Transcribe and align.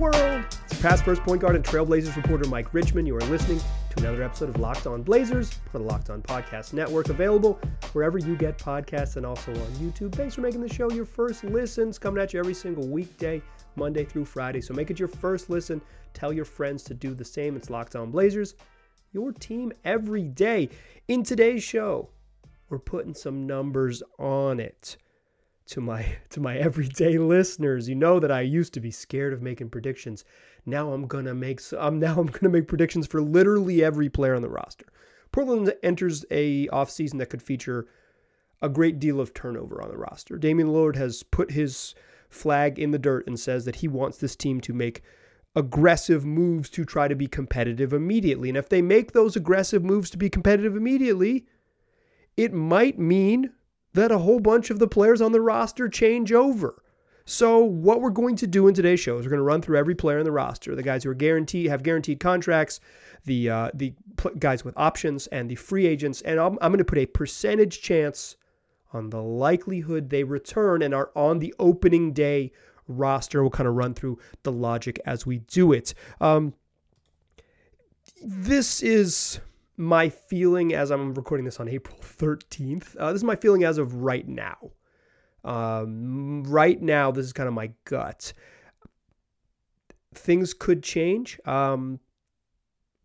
world. 0.00 0.46
It's 0.64 0.80
past 0.80 1.04
first 1.04 1.22
point 1.22 1.42
guard 1.42 1.56
and 1.56 1.64
Trailblazers 1.64 2.16
reporter 2.16 2.48
Mike 2.48 2.72
Richman. 2.72 3.04
You 3.04 3.14
are 3.16 3.20
listening 3.26 3.58
to 3.58 3.98
another 3.98 4.22
episode 4.22 4.48
of 4.48 4.58
Locked 4.58 4.86
On 4.86 5.02
Blazers 5.02 5.52
for 5.70 5.78
the 5.78 5.84
Locked 5.84 6.08
On 6.08 6.22
Podcast 6.22 6.72
Network, 6.72 7.10
available 7.10 7.60
wherever 7.92 8.16
you 8.16 8.34
get 8.34 8.56
podcasts 8.56 9.16
and 9.16 9.26
also 9.26 9.52
on 9.52 9.70
YouTube. 9.72 10.14
Thanks 10.14 10.36
for 10.36 10.40
making 10.40 10.62
the 10.62 10.72
show 10.72 10.90
your 10.90 11.04
first 11.04 11.44
listens, 11.44 11.98
coming 11.98 12.22
at 12.22 12.32
you 12.32 12.40
every 12.40 12.54
single 12.54 12.88
weekday, 12.88 13.42
Monday 13.76 14.06
through 14.06 14.24
Friday. 14.24 14.62
So 14.62 14.72
make 14.72 14.90
it 14.90 14.98
your 14.98 15.08
first 15.08 15.50
listen. 15.50 15.82
Tell 16.14 16.32
your 16.32 16.46
friends 16.46 16.82
to 16.84 16.94
do 16.94 17.12
the 17.12 17.24
same. 17.24 17.54
It's 17.54 17.68
Locked 17.68 17.94
On 17.94 18.10
Blazers, 18.10 18.54
your 19.12 19.32
team 19.32 19.70
every 19.84 20.22
day. 20.22 20.70
In 21.08 21.22
today's 21.22 21.62
show, 21.62 22.08
we're 22.70 22.78
putting 22.78 23.12
some 23.12 23.46
numbers 23.46 24.02
on 24.18 24.60
it 24.60 24.96
to 25.70 25.80
my 25.80 26.04
to 26.30 26.40
my 26.40 26.56
everyday 26.56 27.18
listeners. 27.34 27.88
You 27.88 27.94
know 27.94 28.20
that 28.20 28.30
I 28.30 28.40
used 28.42 28.74
to 28.74 28.80
be 28.80 28.90
scared 28.90 29.32
of 29.32 29.42
making 29.42 29.70
predictions. 29.70 30.24
Now 30.66 30.92
I'm 30.92 31.06
gonna 31.06 31.34
make 31.34 31.60
I'm 31.78 31.98
now 32.00 32.20
I'm 32.20 32.26
gonna 32.26 32.52
make 32.52 32.68
predictions 32.68 33.06
for 33.06 33.22
literally 33.22 33.82
every 33.82 34.08
player 34.08 34.34
on 34.34 34.42
the 34.42 34.48
roster. 34.48 34.86
Portland 35.32 35.72
enters 35.82 36.24
a 36.30 36.66
offseason 36.68 37.18
that 37.18 37.30
could 37.30 37.42
feature 37.42 37.86
a 38.62 38.68
great 38.68 38.98
deal 38.98 39.20
of 39.20 39.32
turnover 39.32 39.80
on 39.80 39.88
the 39.88 39.96
roster. 39.96 40.36
Damian 40.36 40.68
Lillard 40.68 40.96
has 40.96 41.22
put 41.22 41.52
his 41.52 41.94
flag 42.28 42.78
in 42.78 42.90
the 42.90 42.98
dirt 42.98 43.26
and 43.26 43.38
says 43.38 43.64
that 43.64 43.76
he 43.76 43.88
wants 43.88 44.18
this 44.18 44.36
team 44.36 44.60
to 44.60 44.72
make 44.72 45.02
aggressive 45.56 46.24
moves 46.24 46.68
to 46.70 46.84
try 46.84 47.08
to 47.08 47.14
be 47.14 47.26
competitive 47.26 47.92
immediately. 47.92 48.48
And 48.48 48.58
if 48.58 48.68
they 48.68 48.82
make 48.82 49.12
those 49.12 49.36
aggressive 49.36 49.84
moves 49.84 50.10
to 50.10 50.18
be 50.18 50.28
competitive 50.28 50.76
immediately, 50.76 51.46
it 52.36 52.52
might 52.52 52.98
mean 52.98 53.50
that 53.94 54.12
a 54.12 54.18
whole 54.18 54.40
bunch 54.40 54.70
of 54.70 54.78
the 54.78 54.88
players 54.88 55.20
on 55.20 55.32
the 55.32 55.40
roster 55.40 55.88
change 55.88 56.32
over. 56.32 56.82
So 57.24 57.58
what 57.58 58.00
we're 58.00 58.10
going 58.10 58.36
to 58.36 58.46
do 58.46 58.66
in 58.66 58.74
today's 58.74 59.00
show 59.00 59.18
is 59.18 59.24
we're 59.24 59.30
going 59.30 59.38
to 59.38 59.44
run 59.44 59.62
through 59.62 59.78
every 59.78 59.94
player 59.94 60.18
in 60.18 60.24
the 60.24 60.32
roster, 60.32 60.74
the 60.74 60.82
guys 60.82 61.04
who 61.04 61.10
are 61.10 61.14
guaranteed 61.14 61.68
have 61.68 61.82
guaranteed 61.82 62.18
contracts, 62.18 62.80
the 63.24 63.50
uh, 63.50 63.70
the 63.74 63.94
pl- 64.16 64.34
guys 64.38 64.64
with 64.64 64.76
options, 64.76 65.26
and 65.28 65.48
the 65.48 65.54
free 65.54 65.86
agents, 65.86 66.22
and 66.22 66.40
I'm, 66.40 66.58
I'm 66.60 66.72
going 66.72 66.78
to 66.78 66.84
put 66.84 66.98
a 66.98 67.06
percentage 67.06 67.82
chance 67.82 68.36
on 68.92 69.10
the 69.10 69.22
likelihood 69.22 70.10
they 70.10 70.24
return 70.24 70.82
and 70.82 70.92
are 70.92 71.10
on 71.14 71.38
the 71.38 71.54
opening 71.58 72.12
day 72.12 72.52
roster. 72.88 73.42
We'll 73.42 73.50
kind 73.50 73.68
of 73.68 73.74
run 73.74 73.94
through 73.94 74.18
the 74.42 74.52
logic 74.52 74.98
as 75.06 75.24
we 75.24 75.38
do 75.38 75.72
it. 75.72 75.94
Um, 76.20 76.54
this 78.22 78.82
is 78.82 79.40
my 79.80 80.10
feeling 80.10 80.74
as 80.74 80.90
I'm 80.90 81.14
recording 81.14 81.44
this 81.44 81.58
on 81.58 81.68
April 81.68 81.96
13th. 82.02 82.96
Uh, 82.98 83.12
this 83.12 83.20
is 83.20 83.24
my 83.24 83.36
feeling 83.36 83.64
as 83.64 83.78
of 83.78 83.94
right 83.94 84.28
now. 84.28 84.70
Um, 85.42 86.44
right 86.44 86.80
now, 86.80 87.10
this 87.10 87.24
is 87.24 87.32
kind 87.32 87.48
of 87.48 87.54
my 87.54 87.72
gut. 87.84 88.32
Things 90.14 90.52
could 90.52 90.82
change. 90.82 91.40
Um, 91.46 91.98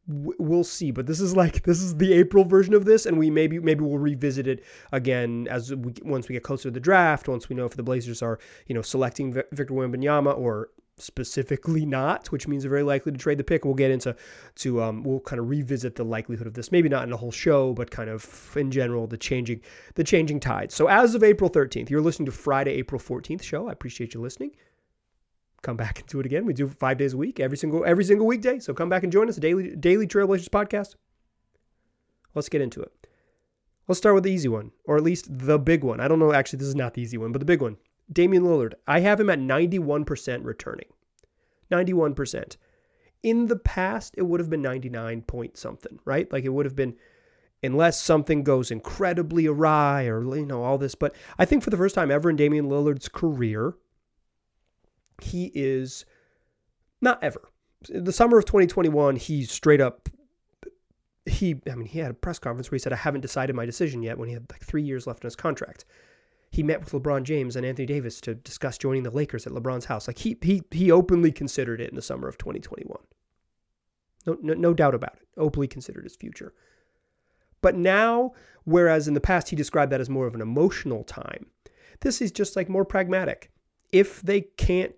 we'll 0.08 0.64
see 0.64 0.92
but 0.92 1.08
this 1.08 1.20
is 1.20 1.36
like 1.36 1.64
this 1.64 1.82
is 1.82 1.96
the 1.96 2.14
april 2.14 2.44
version 2.44 2.76
of 2.76 2.86
this 2.86 3.08
and 3.08 3.18
we 3.18 3.32
maybe 3.32 3.58
maybe 3.58 3.84
we'll 3.84 3.98
revisit 3.98 4.46
it 4.46 4.64
again 4.92 5.48
as 5.50 5.74
we 5.74 5.94
once 6.04 6.30
we 6.30 6.34
get 6.34 6.44
closer 6.44 6.64
to 6.64 6.72
the 6.72 6.80
draft 6.80 7.28
once 7.28 7.50
we 7.50 7.56
know 7.56 7.66
if 7.66 7.76
the 7.76 7.82
blazers 7.82 8.22
are 8.22 8.38
you 8.68 8.76
know 8.76 8.84
selecting 8.84 9.34
victor 9.34 9.74
wembanyama 9.74 10.38
or 10.38 10.70
specifically 10.98 11.86
not, 11.86 12.32
which 12.32 12.48
means 12.48 12.64
they're 12.64 12.70
very 12.70 12.84
likely 12.84 13.12
to 13.12 13.18
trade 13.18 13.38
the 13.38 13.44
pick. 13.44 13.66
We'll 13.66 13.74
get 13.74 13.92
into 13.92 14.16
to 14.56 14.82
um, 14.82 15.04
we'll 15.04 15.20
kind 15.20 15.40
of 15.40 15.50
revisit 15.50 15.96
the 15.96 16.06
likelihood 16.06 16.48
of 16.48 16.54
this, 16.54 16.72
maybe 16.72 16.90
not 16.90 17.04
in 17.04 17.12
a 17.12 17.18
whole 17.18 17.32
show, 17.32 17.74
but 17.74 17.92
kind 17.92 18.10
of 18.10 18.56
in 18.56 18.72
general 18.72 19.08
the 19.08 19.18
changing 19.18 19.62
the 19.96 20.04
changing 20.04 20.40
tides. 20.40 20.74
So 20.74 20.88
as 20.88 21.16
of 21.16 21.24
April 21.24 21.50
13th, 21.50 21.90
you're 21.90 22.02
listening 22.02 22.28
to 22.28 22.32
Friday, 22.32 22.72
April 22.74 23.00
14th 23.00 23.44
show. 23.44 23.68
I 23.68 23.72
appreciate 23.72 24.14
you 24.14 24.22
listening. 24.22 24.52
Come 25.62 25.78
back 25.78 26.00
and 26.00 26.08
do 26.08 26.20
it 26.20 26.26
again. 26.26 26.46
We 26.46 26.54
do 26.54 26.68
five 26.68 26.98
days 26.98 27.14
a 27.14 27.18
week, 27.18 27.40
every 27.40 27.58
single 27.58 27.84
every 27.86 28.06
single 28.06 28.28
weekday. 28.28 28.60
So 28.60 28.74
come 28.74 28.90
back 28.90 29.04
and 29.04 29.12
join 29.12 29.28
us, 29.28 29.36
daily 29.36 29.76
daily 29.76 30.08
Trailblazers 30.08 30.50
podcast. 30.50 30.96
Let's 32.36 32.50
get 32.50 32.62
into 32.62 32.82
it. 32.82 32.92
Let's 33.88 34.00
start 34.00 34.16
with 34.16 34.24
the 34.24 34.32
easy 34.32 34.48
one, 34.48 34.72
or 34.86 34.98
at 34.98 35.04
least 35.04 35.28
the 35.30 35.60
big 35.60 35.84
one. 35.84 36.00
I 36.00 36.08
don't 36.08 36.20
know. 36.20 36.34
Actually, 36.34 36.60
this 36.60 36.68
is 36.68 36.76
not 36.76 36.94
the 36.94 37.02
easy 37.02 37.18
one, 37.18 37.32
but 37.32 37.40
the 37.40 37.46
big 37.46 37.62
one. 37.62 37.78
Damian 38.12 38.44
Lillard, 38.44 38.74
I 38.88 39.00
have 39.00 39.20
him 39.20 39.30
at 39.30 39.40
91% 39.40 40.46
returning. 40.46 40.88
91%. 41.72 42.58
In 43.24 43.48
the 43.48 43.56
past, 43.56 44.14
it 44.18 44.24
would 44.24 44.40
have 44.40 44.50
been 44.50 44.62
99 44.62 45.24
point 45.24 45.58
something, 45.58 46.00
right? 46.06 46.32
Like 46.32 46.44
it 46.44 46.50
would 46.50 46.66
have 46.66 46.76
been, 46.76 46.96
unless 47.64 48.02
something 48.02 48.44
goes 48.44 48.70
incredibly 48.70 49.48
awry 49.48 50.06
or, 50.06 50.24
you 50.36 50.46
know, 50.46 50.64
all 50.64 50.78
this. 50.78 50.94
But 50.94 51.16
I 51.40 51.46
think 51.46 51.64
for 51.64 51.72
the 51.72 51.78
first 51.78 51.96
time 51.96 52.12
ever 52.12 52.30
in 52.30 52.36
Damian 52.36 52.70
Lillard's 52.70 53.10
career, 53.10 53.74
he 55.22 55.52
is 55.56 56.06
not 57.02 57.24
ever. 57.24 57.50
The 57.90 58.14
summer 58.14 58.38
of 58.38 58.46
2021, 58.46 59.16
he 59.16 59.44
straight 59.44 59.82
up 59.82 60.10
he 61.26 61.60
I 61.70 61.76
mean 61.76 61.88
he 61.88 62.00
had 62.00 62.12
a 62.12 62.14
press 62.16 62.38
conference 62.38 62.70
where 62.70 62.76
he 62.76 62.80
said 62.80 62.94
I 62.94 62.98
haven't 62.98 63.22
decided 63.22 63.56
my 63.56 63.66
decision 63.66 64.04
yet 64.04 64.18
when 64.18 64.28
he 64.28 64.34
had 64.34 64.46
like 64.52 64.64
3 64.64 64.84
years 64.84 65.08
left 65.08 65.24
in 65.24 65.28
his 65.28 65.36
contract 65.36 65.86
he 66.56 66.64
met 66.64 66.80
with 66.80 66.94
LeBron 66.94 67.24
James 67.24 67.58
and 67.58 67.66
Anthony 67.66 67.86
Davis 67.86 68.22
to 68.22 68.34
discuss 68.34 68.78
joining 68.78 69.04
the 69.04 69.12
Lakers 69.12 69.46
at 69.46 69.52
LeBron's 69.52 69.84
house. 69.84 70.08
Like 70.08 70.18
he 70.18 70.38
he 70.42 70.64
he 70.72 70.90
openly 70.90 71.30
considered 71.30 71.82
it 71.82 71.90
in 71.90 71.98
the 71.98 72.02
summer 72.02 72.30
of 72.30 72.38
2021. 72.38 72.98
No, 74.26 74.38
no, 74.42 74.54
no 74.54 74.74
doubt 74.74 74.96
about 74.96 75.18
it. 75.18 75.28
Openly 75.36 75.68
considered 75.68 76.06
his 76.06 76.16
future. 76.16 76.54
But 77.62 77.76
now, 77.76 78.32
whereas 78.64 79.06
in 79.10 79.16
the 79.16 79.20
past 79.20 79.50
he 79.50 79.58
described 79.58 79.92
that 79.92 80.00
as 80.00 80.10
more 80.10 80.28
of 80.28 80.34
an 80.34 80.40
emotional 80.40 81.04
time, 81.04 81.48
this 82.00 82.22
is 82.22 82.32
just 82.32 82.56
like 82.56 82.70
more 82.70 82.86
pragmatic. 82.86 83.52
If 83.92 84.22
they 84.22 84.42
can't 84.42 84.96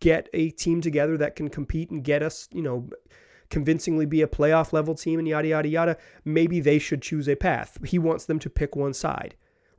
get 0.00 0.30
a 0.32 0.50
team 0.50 0.80
together 0.80 1.18
that 1.18 1.36
can 1.36 1.50
compete 1.50 1.90
and 1.90 2.02
get 2.02 2.22
us, 2.22 2.48
you 2.50 2.62
know, 2.62 2.88
convincingly 3.50 4.06
be 4.06 4.22
a 4.22 4.26
playoff 4.26 4.72
level 4.72 4.94
team 4.94 5.18
and 5.18 5.28
yada 5.28 5.48
yada 5.48 5.68
yada, 5.68 5.96
maybe 6.24 6.60
they 6.60 6.78
should 6.78 7.02
choose 7.02 7.28
a 7.28 7.36
path. 7.36 7.76
He 7.84 7.98
wants 7.98 8.24
them 8.24 8.38
to 8.38 8.48
pick 8.48 8.74
one 8.74 8.94
side. 8.94 9.34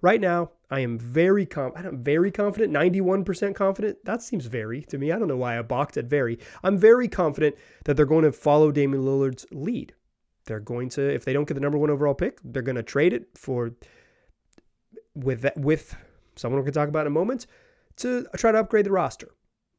Right 0.06 0.22
now, 0.22 0.52
I 0.70 0.82
am 0.82 1.00
very 1.00 1.48
com- 1.48 1.72
I'm 1.76 2.04
very 2.04 2.30
confident, 2.30 2.72
91% 2.72 3.56
confident. 3.56 4.06
That 4.06 4.22
seems 4.22 4.46
very 4.46 4.84
to 4.84 5.00
me. 5.00 5.12
I 5.12 5.18
don't 5.18 5.28
know 5.28 5.36
why 5.36 5.58
I 5.58 5.64
balked 5.64 5.98
at 5.98 6.06
very. 6.06 6.38
I'm 6.64 6.78
very 6.78 7.08
confident 7.08 7.56
that 7.86 7.98
they're 7.98 8.06
going 8.06 8.24
to 8.24 8.32
follow 8.32 8.72
Damian 8.72 9.04
Lillard's 9.04 9.48
lead. 9.50 9.96
They're 10.46 10.60
going 10.60 10.90
to, 10.90 11.02
if 11.12 11.26
they 11.26 11.34
don't 11.34 11.48
get 11.48 11.56
the 11.56 11.60
number 11.60 11.80
one 11.80 11.90
overall 11.90 12.14
pick, 12.14 12.38
they're 12.44 12.62
going 12.62 12.76
to 12.76 12.84
trade 12.84 13.14
it 13.14 13.30
for 13.34 13.72
with 15.16 15.42
that, 15.42 15.58
with 15.58 15.98
someone 16.36 16.62
we 16.62 16.66
can 16.66 16.74
talk 16.76 16.88
about 16.88 17.08
in 17.08 17.08
a 17.08 17.10
moment 17.10 17.48
to 17.96 18.28
try 18.36 18.52
to 18.52 18.60
upgrade 18.60 18.86
the 18.86 18.92
roster. 18.92 19.32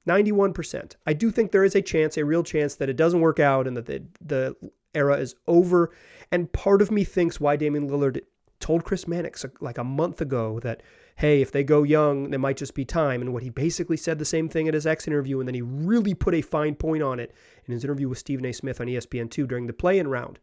91%. 0.09 0.97
I 1.07 1.13
do 1.13 1.31
think 1.31 1.53
there 1.53 1.63
is 1.63 1.77
a 1.77 1.83
chance, 1.83 2.17
a 2.17 2.25
real 2.25 2.43
chance 2.43 2.75
that 2.75 2.89
it 2.89 2.97
doesn't 2.97 3.21
work 3.21 3.39
out 3.39 3.69
and 3.69 3.77
that 3.77 3.87
the, 3.87 4.03
the 4.21 4.57
era 4.93 5.19
is 5.19 5.37
over. 5.47 5.93
And 6.33 6.53
part 6.53 6.83
of 6.83 6.91
me 6.91 7.05
thinks 7.05 7.39
why 7.39 7.55
Damian 7.55 7.89
Lillard 7.89 8.23
told 8.61 8.85
Chris 8.85 9.07
Mannix 9.07 9.45
uh, 9.45 9.49
like 9.61 9.79
a 9.79 9.85
month 9.85 10.21
ago 10.21 10.61
that, 10.61 10.83
hey, 11.17 11.41
if 11.41 11.53
they 11.53 11.65
go 11.65 11.83
young, 11.83 12.31
there 12.31 12.39
might 12.39 12.57
just 12.57 12.75
be 12.75 12.85
time. 12.85 13.21
And 13.21 13.33
what 13.33 13.43
he 13.43 13.51
basically 13.51 13.97
said 13.97 14.19
the 14.19 14.25
same 14.25 14.49
thing 14.49 14.69
at 14.69 14.75
his 14.75 14.87
ex 14.87 15.07
interview, 15.07 15.41
and 15.41 15.49
then 15.49 15.55
he 15.55 15.63
really 15.63 16.15
put 16.15 16.35
a 16.35 16.43
fine 16.43 16.75
point 16.75 17.03
on 17.03 17.21
it 17.21 17.35
in 17.67 17.73
his 17.73 17.85
interview 17.85 18.09
with 18.09 18.19
Stephen 18.19 18.47
A. 18.47 18.53
Smith 18.53 18.81
on 18.81 18.87
ESPN2 18.87 19.47
during 19.49 19.67
the 19.67 19.73
play 19.73 19.99
in 19.99 20.09
round, 20.09 20.39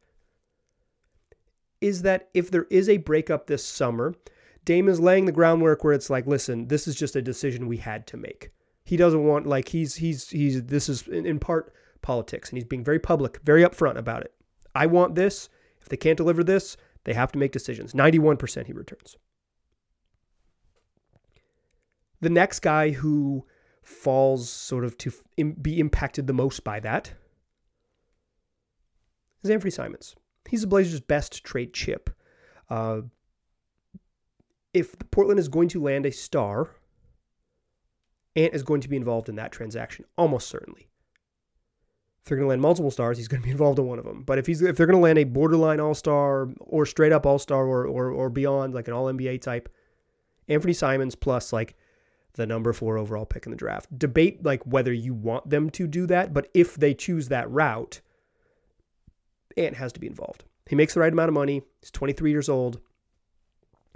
is 1.82 2.02
that 2.04 2.30
if 2.34 2.50
there 2.50 2.68
is 2.70 2.88
a 2.88 2.98
breakup 2.98 3.48
this 3.48 3.66
summer, 3.66 4.14
Dame 4.66 4.88
is 4.88 5.00
laying 5.00 5.26
the 5.26 5.32
groundwork 5.32 5.84
where 5.84 5.94
it's 5.94 6.10
like, 6.10 6.26
listen, 6.26 6.68
this 6.68 6.88
is 6.88 6.96
just 6.96 7.16
a 7.16 7.22
decision 7.22 7.68
we 7.68 7.78
had 7.78 8.08
to 8.08 8.18
make. 8.18 8.52
He 8.86 8.98
doesn't 8.98 9.24
want 9.24 9.46
like 9.46 9.70
he's 9.70 9.96
he's 9.96 10.30
he's 10.30 10.64
this 10.64 10.90
is 10.90 11.08
in, 11.08 11.26
in 11.26 11.40
part 11.40 11.74
politics, 12.02 12.50
and 12.50 12.58
he's 12.58 12.68
being 12.68 12.84
very 12.84 13.00
public, 13.00 13.40
very 13.44 13.64
upfront 13.64 13.98
about 13.98 14.22
it. 14.22 14.34
I 14.76 14.88
want 14.88 15.16
this. 15.16 15.50
If 15.82 15.90
they 15.90 15.98
can't 15.98 16.18
deliver 16.18 16.44
this, 16.44 16.78
they 17.06 17.14
have 17.14 17.32
to 17.34 17.40
make 17.40 17.52
decisions. 17.52 17.94
91% 17.94 18.66
he 18.66 18.74
returns. 18.74 19.18
The 22.22 22.30
next 22.30 22.62
guy 22.62 22.92
who 22.92 23.46
falls 23.82 24.50
sort 24.50 24.86
of 24.86 24.98
to 25.00 25.12
be 25.62 25.80
impacted 25.80 26.26
the 26.28 26.34
most 26.34 26.64
by 26.64 26.80
that 26.80 27.14
is 29.44 29.50
Anthony 29.50 29.72
Simons. 29.72 30.16
He's 30.50 30.62
the 30.62 30.68
Blazers' 30.68 31.02
best 31.02 31.44
trade 31.44 31.74
chip. 31.74 32.10
Uh, 32.70 33.02
if 34.74 34.96
Portland 35.12 35.40
is 35.40 35.50
going 35.50 35.68
to 35.70 35.82
land 35.82 36.06
a 36.06 36.12
star, 36.12 36.72
Ant 38.36 38.54
is 38.54 38.64
going 38.64 38.82
to 38.82 38.90
be 38.90 38.96
involved 38.96 39.30
in 39.30 39.36
that 39.36 39.52
transaction, 39.52 40.06
almost 40.18 40.48
certainly. 40.48 40.88
If 42.24 42.30
they're 42.30 42.38
going 42.38 42.46
to 42.46 42.50
land 42.52 42.62
multiple 42.62 42.90
stars, 42.90 43.18
he's 43.18 43.28
going 43.28 43.42
to 43.42 43.46
be 43.46 43.52
involved 43.58 43.80
in 43.80 43.86
one 43.86 44.00
of 44.00 44.06
them. 44.06 44.24
But 44.24 44.38
if 44.38 44.46
he's 44.46 44.62
if 44.62 44.78
they're 44.78 44.88
going 44.88 44.98
to 44.98 45.04
land 45.04 45.20
a 45.20 45.26
borderline 45.26 45.82
All 45.82 45.94
Star 45.94 46.50
or 46.60 46.86
straight 46.86 47.12
up 47.12 47.26
All 47.26 47.40
Star 47.40 47.66
or, 47.66 47.86
or 47.86 48.12
or 48.12 48.30
beyond, 48.30 48.74
like 48.74 48.88
an 48.88 48.94
All 48.94 49.06
NBA 49.06 49.42
type, 49.42 49.70
Anthony 50.48 50.74
Simons 50.74 51.16
plus 51.16 51.52
like 51.52 51.76
the 52.36 52.46
number 52.46 52.74
four 52.74 52.98
overall 52.98 53.26
pick 53.26 53.46
in 53.46 53.52
the 53.52 53.58
draft. 53.58 53.88
Debate 53.98 54.44
like 54.44 54.64
whether 54.66 54.94
you 54.94 55.14
want 55.14 55.50
them 55.50 55.70
to 55.72 55.86
do 55.86 56.08
that, 56.08 56.34
but 56.34 56.50
if 56.54 56.76
they 56.76 56.94
choose 56.94 57.28
that 57.28 57.50
route, 57.52 58.02
Ant 59.58 59.76
has 59.76 59.94
to 59.94 60.00
be 60.00 60.08
involved. 60.08 60.46
He 60.68 60.76
makes 60.76 60.94
the 60.94 61.02
right 61.02 61.14
amount 61.14 61.28
of 61.28 61.34
money. 61.34 61.62
He's 61.82 61.92
23 61.92 62.32
years 62.32 62.50
old. 62.50 62.80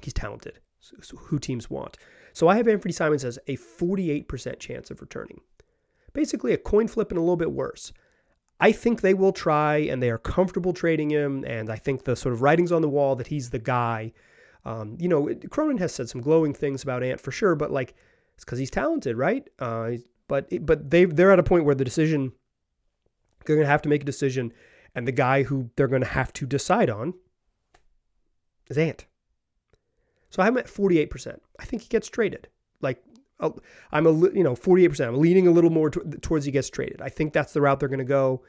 He's 0.01 0.13
talented. 0.13 0.59
So 0.79 1.17
who 1.17 1.39
teams 1.39 1.69
want? 1.69 1.97
So 2.33 2.47
I 2.47 2.55
have 2.57 2.67
Anthony 2.67 2.91
Simons 2.91 3.25
as 3.25 3.39
a 3.47 3.57
48% 3.57 4.59
chance 4.59 4.91
of 4.91 5.01
returning. 5.01 5.41
basically 6.13 6.53
a 6.53 6.57
coin 6.57 6.87
flip 6.87 7.09
and 7.09 7.17
a 7.17 7.21
little 7.21 7.35
bit 7.35 7.51
worse. 7.51 7.91
I 8.59 8.71
think 8.71 9.01
they 9.01 9.13
will 9.13 9.33
try 9.33 9.77
and 9.77 10.01
they 10.01 10.09
are 10.09 10.17
comfortable 10.17 10.73
trading 10.73 11.11
him. 11.11 11.43
And 11.45 11.69
I 11.69 11.75
think 11.75 12.03
the 12.03 12.15
sort 12.15 12.33
of 12.33 12.41
writings 12.41 12.71
on 12.71 12.81
the 12.81 12.89
wall 12.89 13.15
that 13.15 13.27
he's 13.27 13.49
the 13.49 13.59
guy. 13.59 14.13
Um, 14.65 14.97
you 14.99 15.07
know, 15.07 15.33
Cronin 15.49 15.77
has 15.77 15.93
said 15.93 16.09
some 16.09 16.21
glowing 16.21 16.53
things 16.53 16.83
about 16.83 17.03
Ant 17.03 17.21
for 17.21 17.31
sure, 17.31 17.55
but 17.55 17.71
like 17.71 17.95
it's 18.35 18.43
because 18.43 18.59
he's 18.59 18.71
talented, 18.71 19.15
right? 19.15 19.47
Uh, 19.59 19.91
but 20.27 20.49
but 20.65 20.89
they 20.89 21.05
they're 21.05 21.31
at 21.31 21.39
a 21.39 21.43
point 21.43 21.65
where 21.65 21.75
the 21.75 21.85
decision 21.85 22.33
they're 23.45 23.55
going 23.55 23.65
to 23.65 23.71
have 23.71 23.81
to 23.83 23.89
make 23.89 24.01
a 24.01 24.05
decision, 24.05 24.51
and 24.93 25.07
the 25.07 25.13
guy 25.13 25.43
who 25.43 25.69
they're 25.75 25.87
going 25.87 26.01
to 26.01 26.07
have 26.07 26.33
to 26.33 26.45
decide 26.45 26.89
on 26.89 27.13
is 28.69 28.77
Ant. 28.77 29.05
So 30.29 30.43
I'm 30.43 30.57
at 30.57 30.67
48%. 30.67 31.39
I 31.59 31.65
think 31.65 31.83
he 31.83 31.87
gets 31.87 32.09
traded. 32.09 32.49
Like 32.81 33.01
I'm 33.39 34.07
a 34.07 34.11
you 34.31 34.43
know 34.43 34.55
48%. 34.55 35.07
I'm 35.07 35.19
leaning 35.19 35.47
a 35.47 35.51
little 35.51 35.69
more 35.69 35.89
towards 35.89 36.45
he 36.45 36.51
gets 36.51 36.69
traded. 36.69 37.01
I 37.01 37.09
think 37.09 37.33
that's 37.33 37.53
the 37.53 37.61
route 37.61 37.79
they're 37.79 37.89
going 37.89 37.99
to 37.99 38.05
go. 38.05 38.43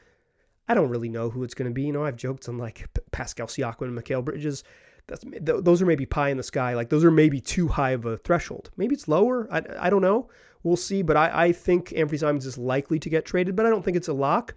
I 0.69 0.75
don't 0.75 0.89
really 0.89 1.09
know 1.09 1.31
who 1.31 1.45
it's 1.45 1.55
going 1.55 1.71
to 1.71 1.75
be. 1.75 1.85
You 1.85 1.93
know, 1.93 2.05
I've 2.05 2.17
joked 2.17 2.49
on 2.49 2.59
like 2.59 2.87
Pascal 3.11 3.47
Siakam 3.47 3.83
and 3.83 3.99
Mikal 3.99 4.25
Bridges. 4.25 4.65
That's 5.07 5.25
those 5.41 5.81
are 5.81 5.87
maybe 5.87 6.07
pie 6.07 6.29
in 6.29 6.37
the 6.37 6.43
sky. 6.43 6.75
Like 6.75 6.91
those 6.91 7.05
are 7.05 7.11
maybe 7.11 7.41
too 7.41 7.69
high 7.69 7.93
of 7.93 8.05
a 8.05 8.19
threshold. 8.19 8.71
Maybe 8.77 8.95
it's 8.95 9.09
lower. 9.09 9.49
I, 9.51 9.63
I 9.79 9.91
don't 9.91 10.03
know. 10.03 10.29
We'll 10.63 10.77
see. 10.77 11.03
But 11.03 11.17
I, 11.17 11.47
I 11.47 11.53
think 11.53 11.95
Anthony 11.97 12.19
Simons 12.19 12.45
is 12.45 12.59
likely 12.59 12.99
to 12.99 13.09
get 13.09 13.25
traded, 13.25 13.57
but 13.57 13.65
I 13.65 13.71
don't 13.71 13.85
think 13.85 13.97
it's 13.97 14.09
a 14.09 14.13
lock. 14.13 14.55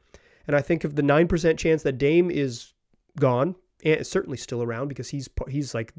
And 0.47 0.55
I 0.55 0.61
think 0.61 0.83
of 0.83 0.95
the 0.95 1.03
nine 1.03 1.27
percent 1.27 1.57
chance 1.57 1.83
that 1.83 1.97
Dame 1.97 2.29
is 2.29 2.73
gone, 3.17 3.55
and 3.85 4.05
certainly 4.05 4.37
still 4.37 4.63
around 4.63 4.89
because 4.89 5.09
he's 5.09 5.29
he's 5.47 5.73
like 5.73 5.93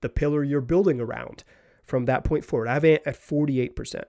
the 0.00 0.08
pillar 0.08 0.44
you're 0.44 0.60
building 0.60 1.00
around 1.00 1.44
from 1.88 2.04
that 2.04 2.22
point 2.22 2.44
forward. 2.44 2.68
I 2.68 2.74
have 2.74 2.84
Ant 2.84 3.02
at 3.06 3.16
48%. 3.16 3.74
The 3.92 4.04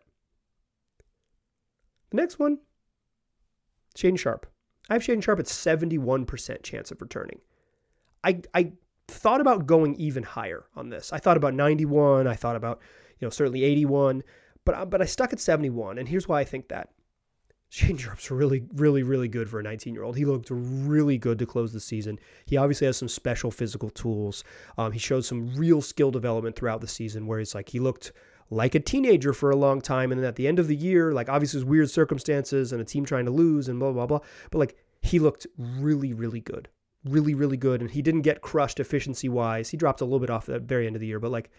next 2.11 2.37
one, 2.37 2.57
Shaedon 3.97 4.19
Sharpe. 4.19 4.45
I 4.89 4.93
have 4.93 5.01
Shaedon 5.01 5.23
Sharpe 5.23 5.39
at 5.39 5.45
71% 5.45 6.61
chance 6.61 6.91
of 6.91 7.01
returning. 7.01 7.39
I, 8.23 8.41
I 8.53 8.73
thought 9.07 9.39
about 9.39 9.65
going 9.65 9.95
even 9.95 10.23
higher 10.23 10.65
on 10.75 10.89
this. 10.89 11.13
I 11.13 11.19
thought 11.19 11.37
about 11.37 11.53
91. 11.53 12.27
I 12.27 12.33
thought 12.35 12.57
about, 12.57 12.81
you 13.19 13.25
know, 13.25 13.29
certainly 13.29 13.63
81, 13.63 14.23
but, 14.65 14.89
but 14.89 15.01
I 15.01 15.05
stuck 15.05 15.31
at 15.31 15.39
71. 15.39 15.97
And 15.97 16.09
here's 16.09 16.27
why 16.27 16.41
I 16.41 16.43
think 16.43 16.67
that. 16.67 16.89
Sharpe's 17.69 18.31
really, 18.31 18.63
really, 18.73 19.03
really 19.03 19.27
good 19.27 19.49
for 19.49 19.59
a 19.59 19.63
19 19.63 19.93
year 19.93 20.03
old. 20.03 20.17
He 20.17 20.25
looked 20.25 20.49
really 20.51 21.17
good 21.17 21.37
to 21.39 21.45
close 21.45 21.71
the 21.71 21.79
season. 21.79 22.19
He 22.45 22.57
obviously 22.57 22.87
has 22.87 22.97
some 22.97 23.07
special 23.07 23.51
physical 23.51 23.89
tools. 23.91 24.43
Um, 24.77 24.91
he 24.91 24.99
showed 24.99 25.25
some 25.25 25.55
real 25.55 25.81
skill 25.81 26.11
development 26.11 26.55
throughout 26.55 26.81
the 26.81 26.87
season 26.87 27.27
where 27.27 27.39
he's 27.39 27.53
like, 27.53 27.69
he 27.69 27.79
looked 27.79 28.11
like 28.49 28.73
a 28.73 28.79
teenager 28.79 29.33
for 29.33 29.51
a 29.51 29.55
long 29.55 29.81
time. 29.81 30.11
And 30.11 30.19
then 30.19 30.27
at 30.27 30.35
the 30.35 30.47
end 30.47 30.57
of 30.57 30.67
the 30.67 30.75
year, 30.75 31.13
like 31.13 31.29
obviously 31.29 31.63
weird 31.63 31.91
circumstances 31.91 32.73
and 32.73 32.81
a 32.81 32.85
team 32.85 33.05
trying 33.05 33.25
to 33.25 33.31
lose 33.31 33.67
and 33.67 33.79
blah, 33.79 33.91
blah, 33.91 34.07
blah. 34.07 34.19
But 34.49 34.57
like 34.57 34.75
he 35.01 35.19
looked 35.19 35.45
really, 35.57 36.13
really 36.13 36.41
good. 36.41 36.69
Really, 37.05 37.35
really 37.35 37.55
good. 37.55 37.81
And 37.81 37.91
he 37.91 38.01
didn't 38.01 38.23
get 38.23 38.41
crushed 38.41 38.79
efficiency 38.79 39.29
wise. 39.29 39.69
He 39.69 39.77
dropped 39.77 40.01
a 40.01 40.05
little 40.05 40.19
bit 40.19 40.31
off 40.31 40.49
at 40.49 40.53
the 40.53 40.59
very 40.59 40.87
end 40.87 40.95
of 40.95 40.99
the 40.99 41.07
year, 41.07 41.19
but 41.19 41.31
like 41.31 41.51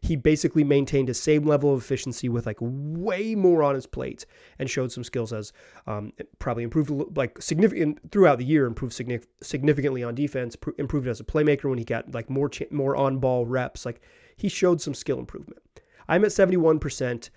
he 0.00 0.16
basically 0.16 0.64
maintained 0.64 1.08
his 1.08 1.20
same 1.20 1.44
level 1.44 1.72
of 1.72 1.80
efficiency 1.80 2.28
with 2.28 2.46
like 2.46 2.58
way 2.60 3.34
more 3.34 3.62
on 3.62 3.74
his 3.74 3.86
plate 3.86 4.26
and 4.58 4.70
showed 4.70 4.92
some 4.92 5.04
skills 5.04 5.32
as 5.32 5.52
um, 5.86 6.12
probably 6.38 6.62
improved 6.62 6.90
like 7.16 7.40
significant 7.42 7.98
throughout 8.12 8.38
the 8.38 8.44
year 8.44 8.66
improved 8.66 9.00
significantly 9.40 10.02
on 10.02 10.14
defense 10.14 10.56
improved 10.78 11.08
as 11.08 11.20
a 11.20 11.24
playmaker 11.24 11.68
when 11.68 11.78
he 11.78 11.84
got 11.84 12.12
like 12.14 12.30
more 12.30 12.50
more 12.70 12.96
on 12.96 13.18
ball 13.18 13.46
reps. 13.46 13.84
Like 13.84 14.00
he 14.36 14.48
showed 14.48 14.80
some 14.80 14.94
skill 14.94 15.18
improvement. 15.18 15.60
I'm 16.08 16.24
at 16.24 16.30
71% 16.30 17.30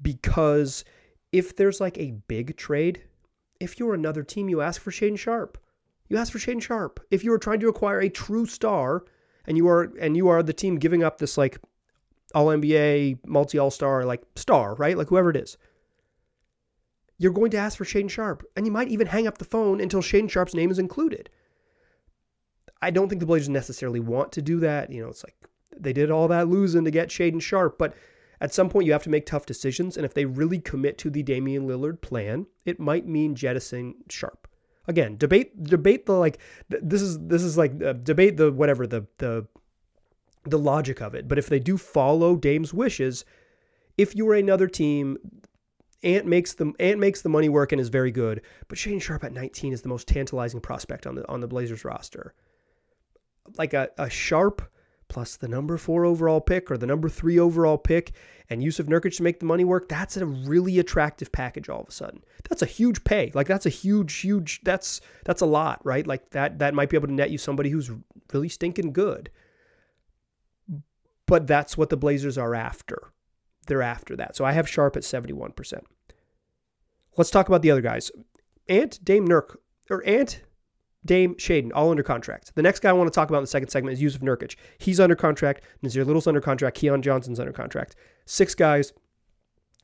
because 0.00 0.84
if 1.32 1.56
there's 1.56 1.80
like 1.80 1.98
a 1.98 2.12
big 2.28 2.56
trade 2.56 3.02
if 3.60 3.78
you're 3.78 3.94
another 3.94 4.22
team 4.22 4.48
you 4.48 4.60
ask 4.60 4.80
for 4.80 4.90
Shaedon 4.90 5.18
Sharpe 5.18 5.58
you 6.08 6.16
ask 6.16 6.32
for 6.32 6.38
Shaedon 6.38 6.62
Sharpe 6.62 7.00
if 7.10 7.24
you 7.24 7.32
are 7.32 7.38
trying 7.38 7.60
to 7.60 7.68
acquire 7.68 8.00
a 8.00 8.08
true 8.08 8.46
star 8.46 9.04
and 9.46 9.56
you 9.56 9.68
are 9.68 9.92
and 10.00 10.16
you 10.16 10.28
are 10.28 10.42
the 10.42 10.52
team 10.52 10.76
giving 10.76 11.02
up 11.02 11.18
this 11.18 11.38
like 11.38 11.58
all 12.34 12.46
NBA, 12.46 13.18
multi 13.26 13.58
All 13.58 13.70
Star, 13.70 14.04
like 14.04 14.22
star, 14.36 14.74
right? 14.74 14.96
Like 14.96 15.08
whoever 15.08 15.30
it 15.30 15.36
is. 15.36 15.56
You're 17.16 17.32
going 17.32 17.52
to 17.52 17.56
ask 17.58 17.78
for 17.78 17.84
Shaedon 17.84 18.10
Sharpe, 18.10 18.44
and 18.56 18.66
you 18.66 18.72
might 18.72 18.88
even 18.88 19.06
hang 19.06 19.26
up 19.26 19.38
the 19.38 19.44
phone 19.44 19.80
until 19.80 20.02
Shaedon 20.02 20.28
Sharpe's 20.28 20.54
name 20.54 20.70
is 20.70 20.80
included. 20.80 21.30
I 22.82 22.90
don't 22.90 23.08
think 23.08 23.20
the 23.20 23.26
Blazers 23.26 23.48
necessarily 23.48 24.00
want 24.00 24.32
to 24.32 24.42
do 24.42 24.60
that. 24.60 24.90
You 24.90 25.02
know, 25.02 25.08
it's 25.08 25.24
like 25.24 25.36
they 25.78 25.92
did 25.92 26.10
all 26.10 26.28
that 26.28 26.48
losing 26.48 26.84
to 26.84 26.90
get 26.90 27.08
Shaedon 27.08 27.40
Sharpe, 27.40 27.78
but 27.78 27.94
at 28.40 28.52
some 28.52 28.68
point 28.68 28.86
you 28.86 28.92
have 28.92 29.04
to 29.04 29.10
make 29.10 29.26
tough 29.26 29.46
decisions. 29.46 29.96
And 29.96 30.04
if 30.04 30.12
they 30.12 30.24
really 30.24 30.58
commit 30.58 30.98
to 30.98 31.10
the 31.10 31.22
Damian 31.22 31.66
Lillard 31.66 32.00
plan, 32.00 32.46
it 32.64 32.80
might 32.80 33.06
mean 33.06 33.34
jettisoning 33.34 33.94
Sharpe. 34.10 34.48
Again, 34.86 35.16
debate 35.16 35.62
debate 35.62 36.04
the 36.04 36.12
like 36.12 36.38
this 36.68 37.00
is 37.00 37.18
this 37.20 37.42
is 37.42 37.56
like 37.56 37.82
uh, 37.82 37.94
debate 37.94 38.36
the 38.36 38.52
whatever 38.52 38.86
the 38.86 39.06
the 39.16 39.46
the 40.44 40.58
logic 40.58 41.00
of 41.00 41.14
it. 41.14 41.28
But 41.28 41.38
if 41.38 41.48
they 41.48 41.58
do 41.58 41.76
follow 41.76 42.36
Dame's 42.36 42.72
wishes, 42.72 43.24
if 43.96 44.14
you 44.14 44.26
were 44.26 44.34
another 44.34 44.68
team, 44.68 45.18
Ant 46.02 46.26
makes 46.26 46.54
the 46.54 46.72
Ant 46.78 47.00
makes 47.00 47.22
the 47.22 47.28
money 47.28 47.48
work 47.48 47.72
and 47.72 47.80
is 47.80 47.88
very 47.88 48.10
good. 48.10 48.42
But 48.68 48.78
Shaedon 48.78 49.00
Sharpe 49.00 49.24
at 49.24 49.32
19 49.32 49.72
is 49.72 49.82
the 49.82 49.88
most 49.88 50.06
tantalizing 50.06 50.60
prospect 50.60 51.06
on 51.06 51.14
the 51.14 51.28
on 51.28 51.40
the 51.40 51.48
Blazers 51.48 51.84
roster. 51.84 52.34
Like 53.58 53.74
a, 53.74 53.90
a 53.98 54.08
Sharpe 54.08 54.62
plus 55.08 55.36
the 55.36 55.48
number 55.48 55.76
four 55.76 56.04
overall 56.04 56.40
pick 56.40 56.70
or 56.70 56.76
the 56.76 56.86
number 56.86 57.08
three 57.08 57.38
overall 57.38 57.78
pick 57.78 58.12
and 58.50 58.62
Jusuf 58.62 58.86
Nurkic 58.86 59.16
to 59.16 59.22
make 59.22 59.38
the 59.38 59.46
money 59.46 59.64
work, 59.64 59.88
that's 59.88 60.16
a 60.16 60.26
really 60.26 60.78
attractive 60.78 61.32
package 61.32 61.68
all 61.68 61.80
of 61.80 61.88
a 61.88 61.92
sudden. 61.92 62.22
That's 62.48 62.62
a 62.62 62.66
huge 62.66 63.04
pay. 63.04 63.30
Like 63.34 63.46
that's 63.46 63.66
a 63.66 63.70
huge, 63.70 64.14
huge 64.16 64.60
that's 64.64 65.00
that's 65.24 65.40
a 65.40 65.46
lot, 65.46 65.80
right? 65.84 66.06
Like 66.06 66.30
that 66.30 66.58
that 66.58 66.74
might 66.74 66.90
be 66.90 66.96
able 66.96 67.08
to 67.08 67.14
net 67.14 67.30
you 67.30 67.38
somebody 67.38 67.70
who's 67.70 67.90
really 68.32 68.48
stinking 68.48 68.92
good. 68.92 69.30
But 71.26 71.46
that's 71.46 71.76
what 71.76 71.90
the 71.90 71.96
Blazers 71.96 72.36
are 72.36 72.54
after. 72.54 73.12
They're 73.66 73.82
after 73.82 74.14
that. 74.16 74.36
So 74.36 74.44
I 74.44 74.52
have 74.52 74.68
Sharpe 74.68 74.96
at 74.96 75.02
71%. 75.02 75.80
Let's 77.16 77.30
talk 77.30 77.48
about 77.48 77.62
the 77.62 77.70
other 77.70 77.80
guys. 77.80 78.10
Ant, 78.68 79.02
Dame 79.04 79.26
Nurk, 79.26 79.56
or 79.90 80.04
Ant, 80.06 80.42
Dame, 81.04 81.34
Shaedon, 81.34 81.70
all 81.74 81.90
under 81.90 82.02
contract. 82.02 82.54
The 82.54 82.62
next 82.62 82.80
guy 82.80 82.90
I 82.90 82.94
want 82.94 83.12
to 83.12 83.14
talk 83.14 83.28
about 83.28 83.38
in 83.38 83.44
the 83.44 83.48
second 83.48 83.68
segment 83.68 83.98
is 83.98 84.02
Jusuf 84.02 84.22
Nurkic. 84.22 84.56
He's 84.78 85.00
under 85.00 85.14
contract. 85.14 85.62
Nassir 85.82 86.04
Little's 86.04 86.26
under 86.26 86.40
contract. 86.40 86.76
Keon 86.76 87.02
Johnson's 87.02 87.40
under 87.40 87.52
contract. 87.52 87.94
Six 88.24 88.54
guys 88.54 88.92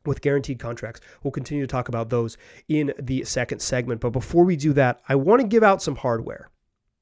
with 0.07 0.23
guaranteed 0.23 0.59
contracts. 0.59 1.01
We'll 1.23 1.31
continue 1.31 1.63
to 1.63 1.71
talk 1.71 1.89
about 1.89 2.09
those 2.09 2.39
in 2.69 2.95
the 2.99 3.25
second 3.25 3.61
segment. 3.61 4.01
But 4.01 4.11
before 4.11 4.45
we 4.45 4.57
do 4.57 4.73
that, 4.73 5.01
I 5.09 5.15
want 5.15 5.43
to 5.43 5.47
give 5.47 5.63
out 5.63 5.83
some 5.83 5.97
hardware. 5.97 6.49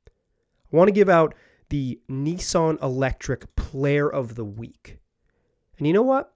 I 0.09 0.77
want 0.77 0.89
to 0.89 0.93
give 0.93 1.09
out 1.09 1.35
the 1.71 2.01
Nissan 2.11 2.83
Electric 2.83 3.55
Player 3.57 4.09
of 4.09 4.35
the 4.35 4.45
Week. 4.45 4.99
And 5.77 5.87
you 5.87 5.93
know 5.93 6.03
what? 6.03 6.33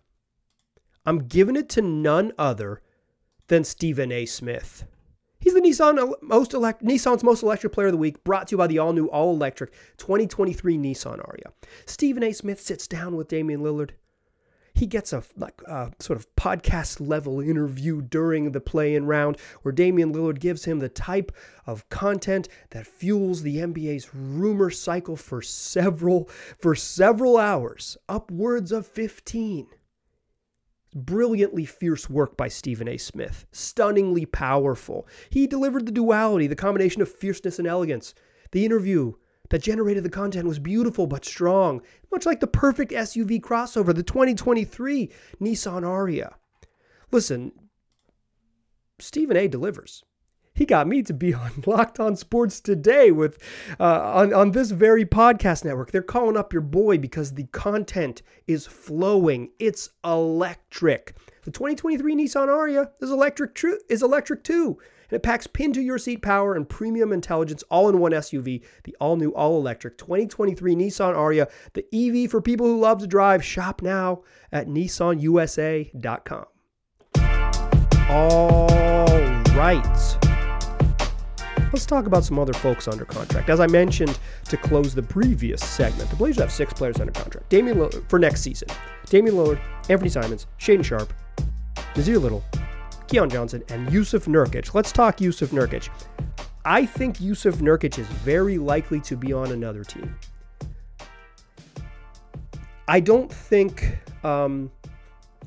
I'm 1.04 1.26
giving 1.26 1.56
it 1.56 1.68
to 1.70 1.82
none 1.82 2.32
other 2.38 2.80
than 3.48 3.64
Stephen 3.64 4.12
A. 4.12 4.26
Smith. 4.26 4.84
He's 5.40 5.54
the 5.54 5.60
Nissan 5.60 6.12
most 6.22 6.54
elect, 6.54 6.84
Nissan's 6.84 7.24
most 7.24 7.42
electric 7.42 7.72
player 7.72 7.88
of 7.88 7.92
the 7.92 7.98
week, 7.98 8.22
brought 8.22 8.46
to 8.48 8.52
you 8.52 8.58
by 8.58 8.68
the 8.68 8.78
all-new, 8.78 9.06
all-electric 9.06 9.72
2023 9.96 10.78
Nissan 10.78 11.18
Ariya. 11.18 11.52
Stephen 11.84 12.22
A. 12.22 12.32
Smith 12.32 12.60
sits 12.60 12.86
down 12.86 13.16
with 13.16 13.26
Damian 13.26 13.60
Lillard 13.60 13.90
he 14.74 14.86
gets 14.86 15.12
a 15.12 15.22
like 15.36 15.60
a 15.66 15.92
sort 15.98 16.18
of 16.18 16.34
podcast 16.36 17.06
level 17.06 17.40
interview 17.40 18.02
during 18.02 18.52
the 18.52 18.60
play-in 18.60 19.06
round 19.06 19.38
where 19.62 19.72
Damian 19.72 20.12
Lillard 20.12 20.40
gives 20.40 20.64
him 20.64 20.78
the 20.78 20.88
type 20.88 21.32
of 21.66 21.88
content 21.88 22.48
that 22.70 22.86
fuels 22.86 23.42
the 23.42 23.58
NBA's 23.58 24.14
rumor 24.14 24.70
cycle 24.70 25.16
for 25.16 25.42
several 25.42 26.28
for 26.58 26.74
several 26.74 27.36
hours, 27.36 27.96
upwards 28.08 28.72
of 28.72 28.86
15. 28.86 29.66
Brilliantly 30.94 31.64
fierce 31.64 32.10
work 32.10 32.36
by 32.36 32.48
Stephen 32.48 32.86
A. 32.86 32.98
Smith. 32.98 33.46
Stunningly 33.50 34.26
powerful. 34.26 35.06
He 35.30 35.46
delivered 35.46 35.86
the 35.86 35.92
duality, 35.92 36.46
the 36.46 36.54
combination 36.54 37.00
of 37.00 37.10
fierceness 37.10 37.58
and 37.58 37.66
elegance. 37.66 38.14
The 38.50 38.66
interview 38.66 39.14
that 39.50 39.62
generated 39.62 40.04
the 40.04 40.10
content 40.10 40.48
was 40.48 40.58
beautiful 40.58 41.06
but 41.06 41.24
strong, 41.24 41.82
much 42.10 42.26
like 42.26 42.40
the 42.40 42.46
perfect 42.46 42.92
SUV 42.92 43.40
crossover, 43.40 43.94
the 43.94 44.02
2023 44.02 45.10
Nissan 45.40 45.82
Ariya. 45.82 46.34
Listen, 47.10 47.52
Stephen 48.98 49.36
A 49.36 49.48
delivers. 49.48 50.04
He 50.54 50.66
got 50.66 50.86
me 50.86 51.02
to 51.02 51.14
be 51.14 51.32
on 51.34 51.50
Locked 51.66 51.98
On 52.00 52.16
Sports 52.16 52.60
today 52.60 53.10
with 53.10 53.38
uh, 53.80 54.00
on 54.14 54.34
on 54.34 54.50
this 54.52 54.70
very 54.70 55.04
podcast 55.04 55.64
network. 55.64 55.90
They're 55.90 56.02
calling 56.02 56.36
up 56.36 56.52
your 56.52 56.62
boy 56.62 56.98
because 56.98 57.32
the 57.32 57.44
content 57.44 58.22
is 58.46 58.66
flowing. 58.66 59.50
It's 59.58 59.90
electric. 60.04 61.16
The 61.44 61.50
2023 61.50 62.14
Nissan 62.14 62.48
Ariya 62.48 62.90
is 63.00 63.10
electric. 63.10 63.54
Tr- 63.54 63.80
is 63.88 64.02
electric 64.02 64.44
too 64.44 64.78
it 65.14 65.22
packs 65.22 65.46
pin 65.46 65.72
to 65.72 65.82
your 65.82 65.98
seat 65.98 66.22
power 66.22 66.54
and 66.54 66.68
premium 66.68 67.12
intelligence 67.12 67.62
all 67.70 67.88
in 67.88 67.98
one 67.98 68.12
SUV, 68.12 68.62
the 68.84 68.96
all 69.00 69.16
new, 69.16 69.30
all 69.30 69.58
electric 69.58 69.98
2023 69.98 70.74
Nissan 70.74 71.14
Ariya, 71.14 71.50
the 71.74 71.84
EV 71.92 72.30
for 72.30 72.40
people 72.40 72.66
who 72.66 72.78
love 72.78 72.98
to 73.00 73.06
drive. 73.06 73.44
Shop 73.44 73.82
now 73.82 74.22
at 74.50 74.68
nissanusa.com. 74.68 76.46
All 78.08 78.66
right. 79.56 80.18
Let's 81.72 81.86
talk 81.86 82.06
about 82.06 82.22
some 82.22 82.38
other 82.38 82.52
folks 82.52 82.86
under 82.86 83.06
contract. 83.06 83.48
As 83.48 83.58
I 83.58 83.66
mentioned 83.66 84.18
to 84.50 84.58
close 84.58 84.94
the 84.94 85.02
previous 85.02 85.62
segment, 85.64 86.10
the 86.10 86.16
Blazers 86.16 86.42
have 86.42 86.52
six 86.52 86.74
players 86.74 87.00
under 87.00 87.12
contract. 87.12 87.48
Damian 87.48 87.78
Lillard 87.78 88.06
for 88.10 88.18
next 88.18 88.42
season. 88.42 88.68
Damian 89.06 89.36
Lillard, 89.36 89.58
Anthony 89.88 90.10
Simons, 90.10 90.46
Shaedon 90.58 90.84
Sharpe, 90.84 91.14
Nassir 91.94 92.20
Little, 92.20 92.44
Keon 93.08 93.30
Johnson, 93.30 93.62
and 93.68 93.88
Jusuf 93.88 94.26
Nurkic. 94.26 94.74
Let's 94.74 94.92
talk 94.92 95.18
Jusuf 95.18 95.48
Nurkic. 95.48 95.88
I 96.64 96.86
think 96.86 97.18
Jusuf 97.18 97.56
Nurkic 97.56 97.98
is 97.98 98.06
very 98.06 98.58
likely 98.58 99.00
to 99.00 99.16
be 99.16 99.32
on 99.32 99.52
another 99.52 99.84
team. 99.84 100.14
I 102.88 103.00
don't 103.00 103.32
think 103.32 103.98
um, 104.24 104.70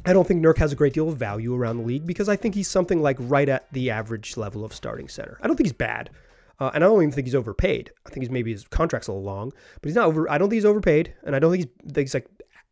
I 0.06 0.14
don't 0.14 0.28
think 0.28 0.44
Nurk 0.44 0.58
has 0.58 0.72
a 0.72 0.76
great 0.76 0.94
deal 0.94 1.10
of 1.10 1.18
value 1.18 1.56
around 1.56 1.78
the 1.78 1.84
league 1.84 2.06
because 2.06 2.30
I 2.30 2.36
think 2.36 2.54
he's 2.54 2.68
something 2.68 3.02
like 3.02 3.18
right 3.20 3.50
at 3.50 3.72
the 3.72 3.90
average 3.90 4.38
level 4.38 4.64
of 4.64 4.74
starting 4.74 5.08
center. 5.08 5.40
I 5.42 5.48
don't 5.48 5.56
think 5.56 5.66
he's 5.66 5.74
bad. 5.74 6.12
Uh, 6.60 6.72
and 6.74 6.84
I 6.84 6.88
don't 6.88 7.02
even 7.02 7.12
think 7.12 7.28
he's 7.28 7.36
overpaid. 7.36 7.92
I 8.06 8.10
think 8.10 8.24
he's 8.24 8.30
maybe 8.30 8.52
his 8.52 8.66
contract's 8.66 9.08
a 9.08 9.12
little 9.12 9.26
long, 9.26 9.52
but 9.82 9.90
he's 9.90 9.96
not 9.96 10.06
over. 10.06 10.30
I 10.30 10.38
don't 10.38 10.50
think 10.50 10.58
he's 10.58 10.66
overpaid, 10.66 11.14
and 11.24 11.36
I 11.36 11.40
don't 11.40 11.52
think 11.52 11.70
he's, 11.84 11.96
he's 11.96 12.14
like 12.14 12.28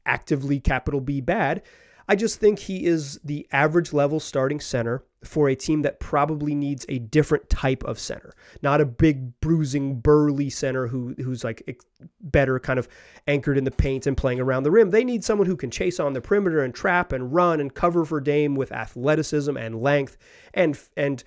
actively 0.05 0.59
capital 0.59 1.01
B 1.01 1.19
bad. 1.19 1.63
I 2.07 2.15
just 2.15 2.39
think 2.39 2.59
he 2.59 2.85
is 2.85 3.19
the 3.23 3.47
average 3.51 3.93
level 3.93 4.19
starting 4.19 4.59
center 4.59 5.03
for 5.23 5.47
a 5.47 5.55
team 5.55 5.83
that 5.83 5.99
probably 5.99 6.53
needs 6.53 6.85
a 6.89 6.99
different 6.99 7.49
type 7.49 7.83
of 7.83 7.97
center, 7.97 8.33
not 8.61 8.81
a 8.81 8.85
big 8.85 9.39
bruising 9.39 9.99
burly 10.01 10.49
center 10.49 10.87
who 10.87 11.15
who's 11.23 11.43
like 11.43 11.81
better 12.19 12.59
kind 12.59 12.77
of 12.77 12.89
anchored 13.27 13.57
in 13.57 13.63
the 13.63 13.71
paint 13.71 14.05
and 14.05 14.17
playing 14.17 14.39
around 14.39 14.63
the 14.63 14.71
rim. 14.71 14.91
They 14.91 15.05
need 15.05 15.23
someone 15.23 15.47
who 15.47 15.55
can 15.55 15.71
chase 15.71 15.99
on 15.99 16.13
the 16.13 16.21
perimeter 16.21 16.61
and 16.61 16.73
trap 16.73 17.13
and 17.13 17.33
run 17.33 17.59
and 17.59 17.73
cover 17.73 18.03
for 18.03 18.19
Dame 18.19 18.55
with 18.55 18.71
athleticism 18.71 19.55
and 19.55 19.81
length 19.81 20.17
and 20.53 20.77
and 20.97 21.23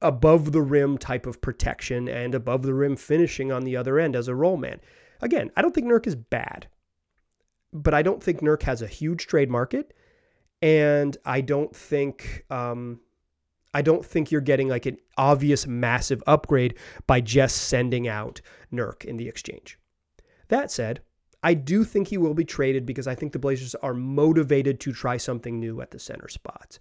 above 0.00 0.52
the 0.52 0.62
rim 0.62 0.96
type 0.96 1.26
of 1.26 1.40
protection 1.40 2.08
and 2.08 2.34
above 2.34 2.62
the 2.62 2.74
rim 2.74 2.96
finishing 2.96 3.52
on 3.52 3.64
the 3.64 3.76
other 3.76 3.98
end 3.98 4.16
as 4.16 4.28
a 4.28 4.34
roll 4.34 4.56
man. 4.56 4.80
Again, 5.20 5.50
I 5.56 5.62
don't 5.62 5.74
think 5.74 5.86
Nurk 5.86 6.06
is 6.06 6.14
bad, 6.14 6.68
but 7.72 7.92
I 7.92 8.02
don't 8.02 8.22
think 8.22 8.40
Nurk 8.40 8.62
has 8.62 8.80
a 8.80 8.86
huge 8.86 9.26
trade 9.26 9.50
market 9.50 9.92
and 10.62 11.16
I 11.24 11.40
don't 11.40 11.74
think 11.74 12.44
um, 12.50 13.00
I 13.74 13.82
don't 13.82 14.04
think 14.04 14.30
you're 14.30 14.40
getting 14.40 14.68
like 14.68 14.86
an 14.86 14.96
obvious 15.18 15.66
massive 15.66 16.22
upgrade 16.26 16.78
by 17.06 17.20
just 17.20 17.56
sending 17.68 18.08
out 18.08 18.40
Nurk 18.72 19.04
in 19.04 19.16
the 19.16 19.28
exchange. 19.28 19.78
That 20.48 20.70
said, 20.70 21.00
I 21.42 21.54
do 21.54 21.84
think 21.84 22.08
he 22.08 22.18
will 22.18 22.34
be 22.34 22.44
traded 22.44 22.86
because 22.86 23.06
I 23.06 23.14
think 23.14 23.32
the 23.32 23.38
Blazers 23.38 23.74
are 23.76 23.94
motivated 23.94 24.80
to 24.80 24.92
try 24.92 25.16
something 25.16 25.60
new 25.60 25.80
at 25.80 25.90
the 25.90 25.98
center 25.98 26.28
spot. 26.28 26.78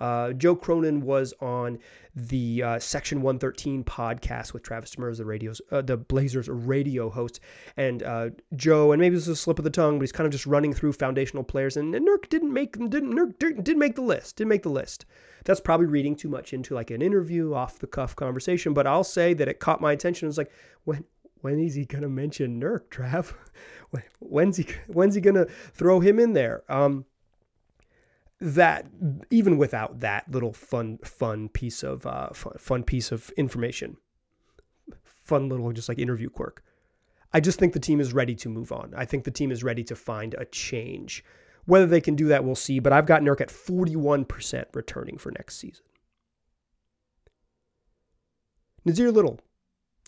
Uh, 0.00 0.32
Joe 0.32 0.54
Cronin 0.54 1.00
was 1.00 1.34
on 1.40 1.78
the 2.14 2.62
uh, 2.62 2.78
Section 2.78 3.22
113 3.22 3.84
podcast 3.84 4.52
with 4.52 4.62
Travis 4.62 4.94
Demers, 4.94 5.18
the 5.18 5.24
radio's 5.24 5.60
uh, 5.70 5.82
the 5.82 5.96
Blazers 5.96 6.48
radio 6.48 7.10
host, 7.10 7.40
and 7.76 8.02
uh, 8.02 8.30
Joe. 8.54 8.92
And 8.92 9.00
maybe 9.00 9.14
this 9.14 9.24
is 9.24 9.28
a 9.28 9.36
slip 9.36 9.58
of 9.58 9.64
the 9.64 9.70
tongue, 9.70 9.98
but 9.98 10.02
he's 10.02 10.12
kind 10.12 10.26
of 10.26 10.32
just 10.32 10.46
running 10.46 10.72
through 10.72 10.92
foundational 10.92 11.44
players. 11.44 11.76
And, 11.76 11.94
and 11.94 12.06
Nurk 12.06 12.28
didn't 12.28 12.52
make 12.52 12.72
didn't 12.90 13.12
Nurk 13.12 13.38
didn't 13.38 13.78
make 13.78 13.94
the 13.94 14.02
list. 14.02 14.36
Didn't 14.36 14.50
make 14.50 14.62
the 14.62 14.70
list. 14.70 15.06
That's 15.44 15.60
probably 15.60 15.86
reading 15.86 16.16
too 16.16 16.28
much 16.28 16.52
into 16.52 16.74
like 16.74 16.90
an 16.90 17.02
interview, 17.02 17.54
off 17.54 17.78
the 17.78 17.86
cuff 17.86 18.16
conversation. 18.16 18.74
But 18.74 18.86
I'll 18.86 19.04
say 19.04 19.34
that 19.34 19.48
it 19.48 19.60
caught 19.60 19.80
my 19.80 19.92
attention. 19.92 20.26
It 20.26 20.30
was 20.30 20.38
like 20.38 20.52
when 20.84 21.04
when 21.42 21.58
is 21.60 21.74
he 21.74 21.84
gonna 21.84 22.08
mention 22.08 22.60
Nurk, 22.60 22.88
Trav? 22.90 23.34
When's 24.18 24.56
he 24.56 24.66
when's 24.88 25.14
he 25.14 25.20
gonna 25.20 25.46
throw 25.46 26.00
him 26.00 26.18
in 26.18 26.32
there? 26.32 26.64
Um, 26.68 27.06
that 28.40 28.86
even 29.30 29.56
without 29.56 30.00
that 30.00 30.30
little 30.30 30.52
fun 30.52 30.98
fun 30.98 31.48
piece 31.48 31.82
of 31.82 32.06
uh, 32.06 32.30
fun, 32.30 32.52
fun 32.58 32.82
piece 32.84 33.12
of 33.12 33.30
information, 33.36 33.96
fun 35.24 35.48
little 35.48 35.72
just 35.72 35.88
like 35.88 35.98
interview 35.98 36.28
quirk. 36.28 36.62
I 37.32 37.40
just 37.40 37.58
think 37.58 37.72
the 37.72 37.80
team 37.80 38.00
is 38.00 38.12
ready 38.12 38.34
to 38.36 38.48
move 38.48 38.72
on. 38.72 38.94
I 38.96 39.04
think 39.04 39.24
the 39.24 39.30
team 39.30 39.50
is 39.50 39.64
ready 39.64 39.84
to 39.84 39.96
find 39.96 40.34
a 40.34 40.44
change. 40.46 41.24
Whether 41.64 41.86
they 41.86 42.00
can 42.00 42.14
do 42.14 42.28
that, 42.28 42.44
we'll 42.44 42.54
see. 42.54 42.78
But 42.78 42.92
I've 42.92 43.06
got 43.06 43.22
Nurk 43.22 43.40
at 43.40 43.48
41% 43.48 44.64
returning 44.72 45.18
for 45.18 45.32
next 45.32 45.56
season. 45.56 45.84
Nassir 48.86 49.12
Little, 49.12 49.40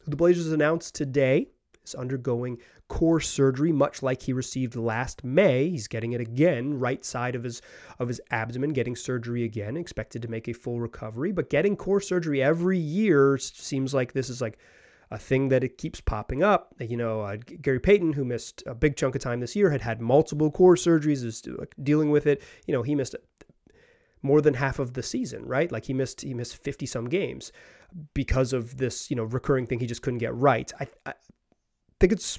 who 0.05 0.11
the 0.11 0.17
Blazers 0.17 0.53
announced 0.53 0.95
today, 0.95 1.49
is 1.85 1.97
undergoing 1.97 2.59
core 2.89 3.21
surgery, 3.21 3.73
much 3.73 4.03
like 4.03 4.23
he 4.23 4.33
received 4.33 4.75
last 4.75 5.23
May. 5.23 5.69
He's 5.69 5.89
getting 5.89 6.13
it 6.13 6.21
again, 6.21 6.79
right 6.79 7.05
side 7.05 7.35
of 7.35 7.45
his 7.45 7.63
of 7.99 8.09
his 8.09 8.21
abdomen, 8.31 8.73
getting 8.73 8.97
surgery 8.97 9.45
again. 9.45 9.77
Expected 9.77 10.23
to 10.23 10.29
make 10.29 10.49
a 10.49 10.53
full 10.53 10.81
recovery, 10.81 11.33
but 11.33 11.51
getting 11.51 11.77
core 11.77 12.01
surgery 12.01 12.43
every 12.43 12.79
year 12.79 13.39
seems 13.39 13.95
like 13.95 14.13
this 14.13 14.31
is 14.31 14.41
like 14.41 14.59
a 15.11 15.19
thing 15.19 15.49
that 15.49 15.65
it 15.65 15.79
keeps 15.79 16.01
popping 16.01 16.43
up. 16.43 16.75
You 16.81 16.97
know, 16.97 17.23
uh, 17.23 17.37
Gary 17.37 17.81
Payton, 17.81 18.13
who 18.15 18.25
missed 18.25 18.63
a 18.67 18.75
big 18.75 18.97
chunk 18.97 19.15
of 19.15 19.23
time 19.23 19.41
this 19.41 19.57
year, 19.57 19.71
had 19.71 19.81
had 19.81 20.01
multiple 20.01 20.51
core 20.51 20.75
surgeries, 20.75 21.25
is 21.25 21.43
dealing 21.83 22.11
with 22.11 22.27
it. 22.27 22.43
You 22.67 22.75
know, 22.75 22.83
he 22.83 22.95
missed 22.95 23.15
more 24.23 24.41
than 24.41 24.55
half 24.55 24.79
of 24.79 24.95
the 24.95 25.03
season, 25.03 25.45
right? 25.47 25.71
Like 25.71 25.85
he 25.85 25.95
missed 25.95 26.23
he 26.23 26.35
missed 26.35 26.57
50 26.63 26.87
some 26.87 27.09
games 27.09 27.53
because 28.15 28.53
of 28.53 28.77
this, 28.77 29.11
you 29.11 29.17
know, 29.17 29.25
recurring 29.25 29.67
thing 29.67 29.81
he 29.81 29.87
just 29.87 30.03
couldn't 30.03 30.19
get 30.19 30.35
right. 30.35 30.71
I, 30.81 30.89
I 31.07 31.15
think 32.01 32.13
it's 32.13 32.39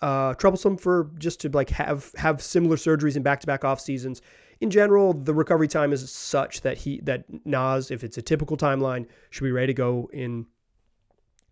uh, 0.00 0.34
troublesome 0.34 0.76
for 0.76 1.10
just 1.18 1.40
to 1.40 1.48
like 1.50 1.70
have 1.70 2.12
have 2.16 2.42
similar 2.42 2.76
surgeries 2.76 3.16
in 3.16 3.22
back 3.22 3.40
to 3.40 3.46
back 3.46 3.64
off 3.64 3.80
seasons. 3.80 4.22
In 4.60 4.70
general, 4.70 5.12
the 5.12 5.34
recovery 5.34 5.68
time 5.68 5.92
is 5.92 6.10
such 6.10 6.62
that 6.62 6.78
he 6.78 7.00
that 7.00 7.24
Nas, 7.44 7.90
if 7.90 8.04
it's 8.04 8.18
a 8.18 8.22
typical 8.22 8.56
timeline, 8.56 9.06
should 9.30 9.44
be 9.44 9.52
ready 9.52 9.68
to 9.68 9.74
go 9.74 10.10
in 10.12 10.46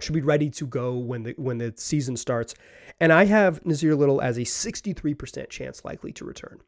should 0.01 0.15
be 0.15 0.23
ready 0.23 0.51
to 0.51 0.67
go 0.67 0.97
when 0.97 1.23
the 1.23 1.35
when 1.37 1.59
the 1.59 1.73
season 1.77 2.17
starts. 2.17 2.55
And 3.01 3.13
I 3.13 3.25
have 3.25 3.63
Nassir 3.65 3.97
Little 3.97 4.21
as 4.21 4.37
a 4.37 4.43
63% 4.43 5.49
chance 5.49 5.85
likely 5.85 6.13
to 6.13 6.25
return. 6.25 6.61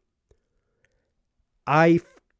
I 1.65 1.99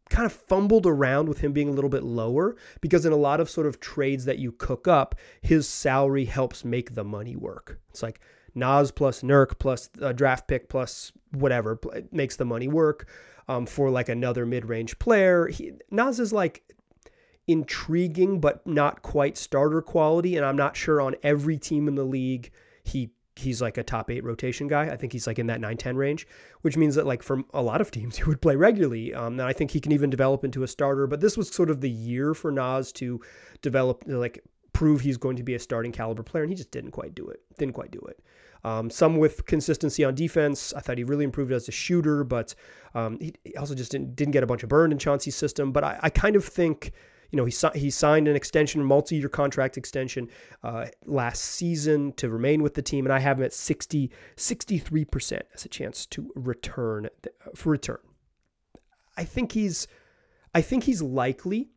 kind 0.10 0.26
of 0.26 0.32
fumbled 0.32 0.86
around 0.86 1.28
with 1.28 1.40
him 1.40 1.52
being 1.52 1.68
a 1.68 1.74
little 1.74 1.90
bit 1.90 2.04
lower 2.04 2.56
because 2.80 3.06
in 3.06 3.12
a 3.12 3.18
lot 3.18 3.40
of 3.40 3.50
sort 3.50 3.68
of 3.68 3.80
trades 3.80 4.26
that 4.26 4.40
you 4.40 4.54
cook 4.54 4.88
up, 4.88 5.16
his 5.42 5.68
salary 5.68 6.26
helps 6.26 6.64
make 6.64 6.96
the 6.96 7.04
money 7.04 7.36
work. 7.36 7.80
It's 7.90 8.02
like 8.02 8.22
Nas 8.58 8.92
plus 8.92 9.22
Nurk 9.22 9.60
plus 9.60 9.90
a 10.02 10.14
draft 10.14 10.48
pick 10.48 10.68
plus 10.68 11.12
whatever 11.32 11.80
makes 12.12 12.36
the 12.36 12.46
money 12.46 12.68
work 12.68 13.08
um, 13.48 13.66
for 13.66 13.90
like 13.90 14.10
another 14.10 14.46
mid 14.46 14.66
range 14.66 15.00
player. 15.00 15.48
He, 15.48 15.74
Nas 15.92 16.20
is 16.20 16.34
like 16.34 16.64
intriguing, 17.48 18.40
but 18.40 18.66
not 18.68 19.02
quite 19.02 19.38
starter 19.38 19.82
quality. 19.82 20.36
And 20.36 20.46
I'm 20.46 20.58
not 20.58 20.76
sure 20.76 21.00
on 21.02 21.16
every 21.24 21.58
team 21.58 21.88
in 21.88 21.96
the 21.96 22.04
league 22.04 22.52
he 22.84 23.12
he's 23.36 23.62
like 23.62 23.78
a 23.78 23.84
top 23.84 24.10
eight 24.10 24.24
rotation 24.24 24.68
guy. 24.68 24.88
I 24.88 24.98
think 24.98 25.14
he's 25.14 25.28
like 25.28 25.40
in 25.40 25.48
that 25.48 25.62
9 25.62 25.78
10 25.78 25.96
range, 25.96 26.28
which 26.62 26.76
means 26.76 26.96
that 26.96 27.06
like 27.06 27.24
for 27.24 27.44
a 27.54 27.62
lot 27.62 27.82
of 27.82 27.92
teams, 27.92 28.18
he 28.18 28.24
would 28.24 28.42
play 28.42 28.56
regularly. 28.56 29.14
Um, 29.14 29.40
and 29.40 29.44
I 29.44 29.54
think 29.54 29.72
he 29.72 29.80
can 29.80 29.92
even 29.92 30.10
develop 30.10 30.44
into 30.44 30.64
a 30.64 30.68
starter. 30.68 31.08
But 31.08 31.22
this 31.22 31.38
was 31.38 31.50
sort 31.50 31.70
of 31.70 31.82
the 31.82 31.90
year 31.90 32.34
for 32.34 32.52
Nas 32.52 32.92
to 32.94 33.22
develop, 33.62 34.04
like 34.08 34.44
prove 34.74 35.02
he's 35.02 35.18
going 35.18 35.38
to 35.38 35.44
be 35.44 35.56
a 35.56 35.60
starting 35.60 35.92
caliber 35.92 36.24
player. 36.24 36.44
And 36.44 36.52
he 36.52 36.56
just 36.56 36.72
didn't 36.72 36.92
quite 36.92 37.16
do 37.16 37.28
it. 37.28 37.42
Didn't 37.58 37.74
quite 37.74 37.92
do 37.92 38.00
it. 38.00 38.20
Um, 38.64 38.90
some 38.90 39.18
with 39.18 39.46
consistency 39.46 40.04
on 40.04 40.16
defense. 40.16 40.74
I 40.76 40.80
thought 40.80 40.98
he 40.98 41.04
really 41.04 41.26
improved 41.26 41.52
as 41.52 41.68
a 41.68 41.72
shooter, 41.72 42.24
but 42.24 42.56
um, 42.96 43.20
he, 43.20 43.34
also 43.58 43.76
just 43.76 43.92
didn't, 43.92 44.16
didn't 44.16 44.32
get 44.32 44.44
a 44.44 44.48
bunch 44.48 44.64
of 44.64 44.70
burn 44.70 44.92
in 44.92 44.98
Chauncey's 44.98 45.36
system. 45.36 45.72
But 45.72 45.84
I, 45.84 46.00
I 46.04 46.10
kind 46.10 46.36
of 46.36 46.44
think 46.44 46.92
you 47.32 47.38
know, 47.38 47.46
he, 47.46 47.54
he 47.78 47.90
signed 47.90 48.28
an 48.28 48.36
extension, 48.36 48.84
multi-year 48.84 49.30
contract 49.30 49.78
extension 49.78 50.30
uh, 50.64 50.86
last 51.06 51.42
season 51.42 52.14
to 52.14 52.30
remain 52.30 52.62
with 52.62 52.74
the 52.74 52.82
team, 52.82 53.06
and 53.06 53.14
I 53.14 53.20
have 53.20 53.40
him 53.40 53.46
at 53.46 53.54
60, 53.54 54.12
63% 54.36 55.42
as 55.54 55.66
a 55.66 55.70
chance 55.70 56.06
to 56.08 56.32
return 56.36 57.10
for 57.56 57.70
return. 57.70 58.00
I 59.18 59.24
think 59.24 59.52
he's, 59.52 59.88
I 60.54 60.62
think 60.62 60.84
he's 60.84 61.02
likely 61.02 61.70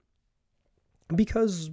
because 1.15 1.71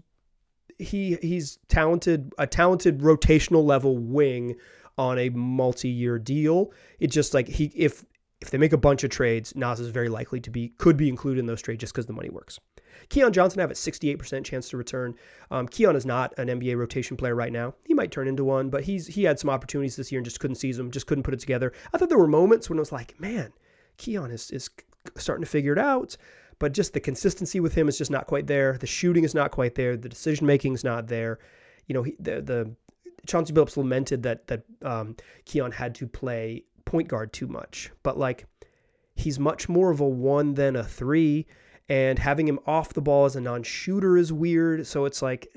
he 0.79 1.17
he's 1.21 1.59
talented, 1.67 2.33
a 2.37 2.47
talented 2.47 2.99
rotational 2.99 3.63
level 3.63 3.97
wing 3.97 4.55
on 4.97 5.19
a 5.19 5.29
multi-year 5.29 6.19
deal. 6.19 6.71
It's 6.99 7.13
just 7.13 7.33
like 7.33 7.47
he 7.47 7.71
if 7.75 8.05
if 8.41 8.51
they 8.51 8.57
make 8.57 8.73
a 8.73 8.77
bunch 8.77 9.03
of 9.03 9.09
trades, 9.09 9.55
Nas 9.55 9.79
is 9.79 9.89
very 9.89 10.09
likely 10.09 10.39
to 10.41 10.49
be 10.49 10.69
could 10.77 10.97
be 10.97 11.09
included 11.09 11.39
in 11.39 11.45
those 11.45 11.61
trades 11.61 11.81
just 11.81 11.93
because 11.93 12.05
the 12.05 12.13
money 12.13 12.29
works. 12.29 12.59
Keon 13.09 13.31
Johnson 13.31 13.59
have 13.59 13.71
a 13.71 13.75
68% 13.75 14.43
chance 14.43 14.69
to 14.69 14.77
return. 14.77 15.15
Um, 15.51 15.67
Keon 15.67 15.95
is 15.95 16.05
not 16.05 16.33
an 16.37 16.47
NBA 16.47 16.77
rotation 16.77 17.15
player 17.15 17.35
right 17.35 17.51
now. 17.51 17.73
He 17.83 17.93
might 17.93 18.11
turn 18.11 18.27
into 18.27 18.43
one, 18.43 18.69
but 18.69 18.83
he's 18.83 19.07
he 19.07 19.23
had 19.23 19.39
some 19.39 19.49
opportunities 19.49 19.95
this 19.95 20.11
year 20.11 20.19
and 20.19 20.25
just 20.25 20.39
couldn't 20.39 20.55
seize 20.55 20.77
them, 20.77 20.91
just 20.91 21.07
couldn't 21.07 21.23
put 21.23 21.33
it 21.33 21.39
together. 21.39 21.73
I 21.93 21.97
thought 21.97 22.09
there 22.09 22.17
were 22.17 22.27
moments 22.27 22.69
when 22.69 22.77
it 22.77 22.81
was 22.81 22.91
like, 22.91 23.19
man, 23.19 23.53
Keon 23.97 24.31
is 24.31 24.51
is 24.51 24.69
starting 25.15 25.43
to 25.43 25.49
figure 25.49 25.73
it 25.73 25.79
out, 25.79 26.17
but 26.59 26.73
just 26.73 26.93
the 26.93 26.99
consistency 26.99 27.59
with 27.59 27.73
him 27.73 27.87
is 27.87 27.97
just 27.97 28.11
not 28.11 28.27
quite 28.27 28.47
there. 28.47 28.77
The 28.77 28.87
shooting 28.87 29.23
is 29.23 29.33
not 29.33 29.51
quite 29.51 29.75
there. 29.75 29.95
The 29.95 30.09
decision 30.09 30.45
making 30.45 30.73
is 30.73 30.83
not 30.83 31.07
there. 31.07 31.39
You 31.87 31.93
know, 31.93 32.03
he, 32.03 32.15
the 32.19 32.41
the 32.41 32.75
Chauncey 33.27 33.53
Billups 33.53 33.77
lamented 33.77 34.23
that 34.23 34.47
that 34.47 34.63
um, 34.81 35.15
Keon 35.45 35.71
had 35.71 35.93
to 35.95 36.07
play 36.07 36.63
point 36.85 37.07
guard 37.07 37.33
too 37.33 37.47
much, 37.47 37.91
but 38.01 38.17
like 38.17 38.47
he's 39.17 39.39
much 39.39 39.67
more 39.67 39.91
of 39.91 39.99
a 39.99 40.07
one 40.07 40.53
than 40.53 40.75
a 40.75 40.83
three, 40.83 41.45
And 41.89 42.19
having 42.19 42.47
him 42.47 42.59
off 42.65 42.93
the 42.93 43.01
ball 43.01 43.25
as 43.25 43.35
a 43.35 43.41
non 43.41 43.63
shooter 43.63 44.17
is 44.17 44.31
weird. 44.31 44.87
So 44.87 45.05
it's 45.05 45.21
like, 45.21 45.47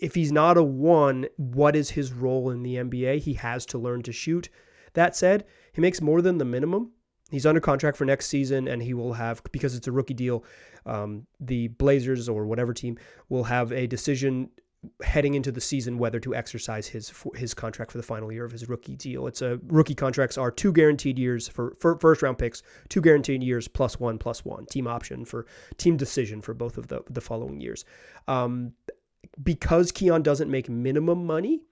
if 0.00 0.14
he's 0.14 0.32
not 0.32 0.56
a 0.56 0.62
one, 0.62 1.26
what 1.36 1.74
is 1.74 1.90
his 1.90 2.12
role 2.12 2.50
in 2.50 2.62
the 2.62 2.76
NBA? 2.76 3.20
He 3.20 3.34
has 3.34 3.64
to 3.66 3.78
learn 3.78 4.02
to 4.02 4.12
shoot. 4.12 4.48
That 4.92 5.16
said, 5.16 5.44
he 5.72 5.80
makes 5.80 6.00
more 6.00 6.22
than 6.22 6.38
the 6.38 6.44
minimum. 6.44 6.92
He's 7.30 7.46
under 7.46 7.60
contract 7.60 7.96
for 7.96 8.04
next 8.04 8.26
season, 8.26 8.68
and 8.68 8.82
he 8.82 8.94
will 8.94 9.14
have, 9.14 9.42
because 9.50 9.74
it's 9.74 9.88
a 9.88 9.92
rookie 9.92 10.14
deal, 10.14 10.44
um, 10.84 11.26
the 11.40 11.68
Blazers 11.68 12.28
or 12.28 12.46
whatever 12.46 12.72
team 12.72 12.98
will 13.28 13.44
have 13.44 13.72
a 13.72 13.86
decision 13.86 14.50
heading 15.02 15.34
into 15.34 15.50
the 15.50 15.60
season 15.60 15.98
whether 15.98 16.20
to 16.20 16.34
exercise 16.34 16.86
his 16.86 17.12
his 17.34 17.54
contract 17.54 17.90
for 17.90 17.98
the 17.98 18.04
final 18.04 18.30
year 18.30 18.44
of 18.44 18.52
his 18.52 18.68
rookie 18.68 18.96
deal. 18.96 19.26
It's 19.26 19.42
a 19.42 19.58
rookie 19.66 19.94
contracts 19.94 20.38
are 20.38 20.50
two 20.50 20.72
guaranteed 20.72 21.18
years 21.18 21.48
for, 21.48 21.76
for 21.80 21.98
first 21.98 22.22
round 22.22 22.38
picks, 22.38 22.62
two 22.88 23.00
guaranteed 23.00 23.42
years 23.42 23.68
plus 23.68 23.98
one 23.98 24.18
plus 24.18 24.44
one 24.44 24.66
team 24.66 24.86
option 24.86 25.24
for 25.24 25.46
team 25.76 25.96
decision 25.96 26.40
for 26.40 26.54
both 26.54 26.78
of 26.78 26.88
the 26.88 27.02
the 27.10 27.20
following 27.20 27.60
years. 27.60 27.84
Um, 28.28 28.72
because 29.42 29.92
Keon 29.92 30.22
doesn't 30.22 30.50
make 30.50 30.68
minimum 30.68 31.26
money, 31.26 31.62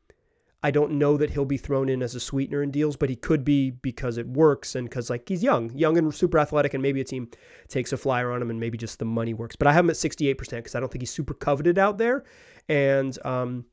I 0.64 0.70
don't 0.70 0.92
know 0.92 1.18
that 1.18 1.28
he'll 1.28 1.44
be 1.44 1.58
thrown 1.58 1.90
in 1.90 2.02
as 2.02 2.14
a 2.14 2.20
sweetener 2.20 2.62
in 2.62 2.70
deals, 2.70 2.96
but 2.96 3.10
he 3.10 3.16
could 3.16 3.44
be 3.44 3.70
because 3.70 4.16
it 4.16 4.26
works 4.26 4.74
and 4.74 4.88
because 4.88 5.10
like 5.10 5.28
he's 5.28 5.42
young, 5.42 5.70
young 5.76 5.98
and 5.98 6.12
super 6.14 6.38
athletic, 6.38 6.72
and 6.72 6.82
maybe 6.82 7.02
a 7.02 7.04
team 7.04 7.28
takes 7.68 7.92
a 7.92 7.98
flyer 7.98 8.32
on 8.32 8.40
him 8.40 8.48
and 8.48 8.58
maybe 8.58 8.78
just 8.78 8.98
the 8.98 9.04
money 9.04 9.34
works. 9.34 9.56
But 9.56 9.68
I 9.68 9.74
have 9.74 9.84
him 9.84 9.90
at 9.90 9.96
68% 9.96 10.38
because 10.38 10.74
I 10.74 10.80
don't 10.80 10.90
think 10.90 11.02
he's 11.02 11.10
super 11.10 11.34
coveted 11.34 11.78
out 11.78 11.98
there. 11.98 12.24
And 12.66 13.18
um, 13.26 13.66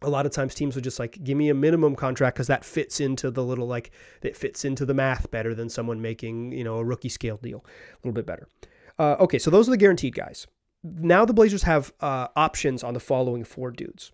a 0.00 0.08
lot 0.08 0.24
of 0.24 0.30
times 0.30 0.54
teams 0.54 0.76
would 0.76 0.84
just 0.84 1.00
like 1.00 1.18
give 1.24 1.36
me 1.36 1.48
a 1.48 1.54
minimum 1.54 1.96
contract 1.96 2.36
because 2.36 2.46
that 2.46 2.64
fits 2.64 3.00
into 3.00 3.32
the 3.32 3.42
little 3.42 3.66
like 3.66 3.90
that 4.20 4.36
fits 4.36 4.64
into 4.64 4.86
the 4.86 4.94
math 4.94 5.28
better 5.32 5.56
than 5.56 5.68
someone 5.68 6.00
making 6.00 6.52
you 6.52 6.62
know 6.62 6.76
a 6.76 6.84
rookie 6.84 7.08
scale 7.08 7.38
deal 7.38 7.64
a 7.66 7.96
little 8.06 8.14
bit 8.14 8.26
better. 8.26 8.46
Uh, 8.96 9.16
okay, 9.18 9.40
so 9.40 9.50
those 9.50 9.66
are 9.66 9.72
the 9.72 9.76
guaranteed 9.76 10.14
guys. 10.14 10.46
Now 10.84 11.24
the 11.24 11.34
Blazers 11.34 11.64
have 11.64 11.92
uh, 12.00 12.28
options 12.36 12.84
on 12.84 12.94
the 12.94 13.00
following 13.00 13.42
four 13.42 13.72
dudes. 13.72 14.12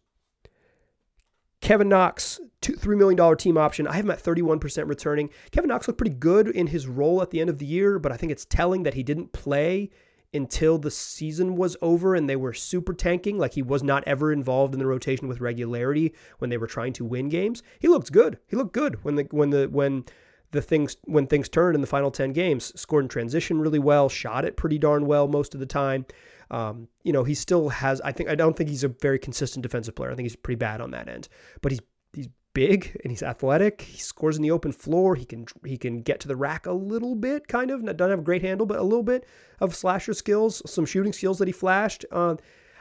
Kevin 1.61 1.89
Knox, 1.89 2.41
two, 2.61 2.75
$3 2.75 2.97
million 2.97 3.37
team 3.37 3.59
option. 3.59 3.87
I 3.87 3.95
have 3.97 4.05
him 4.05 4.11
at 4.11 4.23
31% 4.23 4.89
returning. 4.89 5.31
Kevin 5.51 5.69
Knox 5.69 5.89
looked 5.89 5.99
pretty 5.99 6.15
good 6.15 6.49
in 6.49 6.69
his 6.69 6.87
role 6.87 7.21
at 7.21 7.31
the 7.31 7.41
end 7.41 7.51
of 7.51 7.59
the 7.59 7.67
year, 7.67 7.99
but 7.99 8.13
I 8.13 8.17
think 8.17 8.33
it's 8.33 8.45
telling 8.45 8.85
that 8.85 8.95
he 8.95 9.03
didn't 9.03 9.33
play 9.33 9.91
until 10.35 10.79
the 10.79 10.91
season 10.91 11.57
was 11.57 11.77
over 11.81 12.15
and 12.15 12.29
they 12.29 12.37
were 12.37 12.53
super 12.53 12.93
tanking. 12.93 13.39
Like 13.39 13.55
he 13.55 13.63
was 13.63 13.83
not 13.83 14.05
ever 14.07 14.33
involved 14.33 14.75
in 14.75 14.79
the 14.79 14.87
rotation 14.87 15.27
with 15.27 15.41
regularity 15.41 16.15
when 16.39 16.51
they 16.51 16.59
were 16.59 16.67
trying 16.67 16.93
to 16.95 17.05
win 17.05 17.29
games. 17.29 17.63
He 17.81 17.89
looked 17.89 18.13
good. 18.13 18.39
He 18.47 18.57
looked 18.57 18.75
good 18.75 19.03
when 19.05 19.17
the 19.17 19.27
when 19.31 19.51
the 19.51 19.69
when 19.71 20.05
the 20.51 20.63
things 20.63 20.97
when 21.05 21.27
things 21.27 21.49
turned 21.49 21.75
in 21.75 21.81
the 21.81 21.87
final 21.87 22.11
10 22.11 22.33
games. 22.33 22.79
Scored 22.79 23.05
in 23.05 23.09
transition 23.09 23.61
really 23.61 23.79
well, 23.79 24.09
shot 24.09 24.45
it 24.45 24.57
pretty 24.57 24.79
darn 24.79 25.07
well 25.07 25.29
most 25.29 25.55
of 25.55 25.61
the 25.61 25.67
time. 25.67 26.07
Um, 26.51 26.89
you 27.03 27.13
know, 27.13 27.25
he 27.25 27.35
still 27.35 27.69
has. 27.69 28.01
I 28.01 28.13
think 28.13 28.29
I 28.29 28.35
don't 28.35 28.57
think 28.57 28.71
he's 28.71 28.85
a 28.85 28.89
very 28.89 29.19
consistent 29.19 29.63
defensive 29.63 29.95
player. 29.95 30.11
I 30.11 30.15
think 30.15 30.25
he's 30.25 30.37
pretty 30.37 30.59
bad 30.59 30.81
on 30.81 30.91
that 30.93 31.09
end. 31.09 31.29
But 31.61 31.73
he's 31.73 31.81
he's 32.13 32.29
big 32.55 32.99
and 33.03 33.11
he's 33.11 33.23
athletic. 33.23 33.83
He 33.83 33.99
scores 33.99 34.37
in 34.37 34.43
the 34.43 34.51
open 34.51 34.73
floor. 34.73 35.15
He 35.15 35.25
can 35.25 35.47
he 35.65 35.77
can 35.77 36.01
get 36.03 36.21
to 36.21 36.29
the 36.29 36.37
rack 36.37 36.67
a 36.67 36.73
little 36.73 37.15
bit, 37.15 37.49
kind 37.49 37.71
of. 37.71 37.85
Doesn't 37.85 38.11
have 38.11 38.19
a 38.21 38.23
great 38.23 38.43
handle, 38.43 38.67
but 38.67 38.79
a 38.79 38.83
little 38.83 39.03
bit 39.03 39.27
of 39.61 39.75
slasher 39.75 40.15
skills, 40.15 40.63
some 40.67 40.87
shooting 40.87 41.13
skills 41.13 41.39
that 41.39 41.49
he 41.49 41.53
flashed. 41.53 42.05
Uh, 42.11 42.37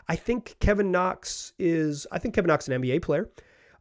I 0.07 0.15
think 0.15 0.55
Kevin 0.59 0.91
Knox 0.91 1.53
is. 1.59 2.07
I 2.11 2.19
think 2.19 2.35
Kevin 2.35 2.47
Knox 2.47 2.65
is 2.65 2.69
an 2.69 2.81
NBA 2.81 3.01
player. 3.01 3.29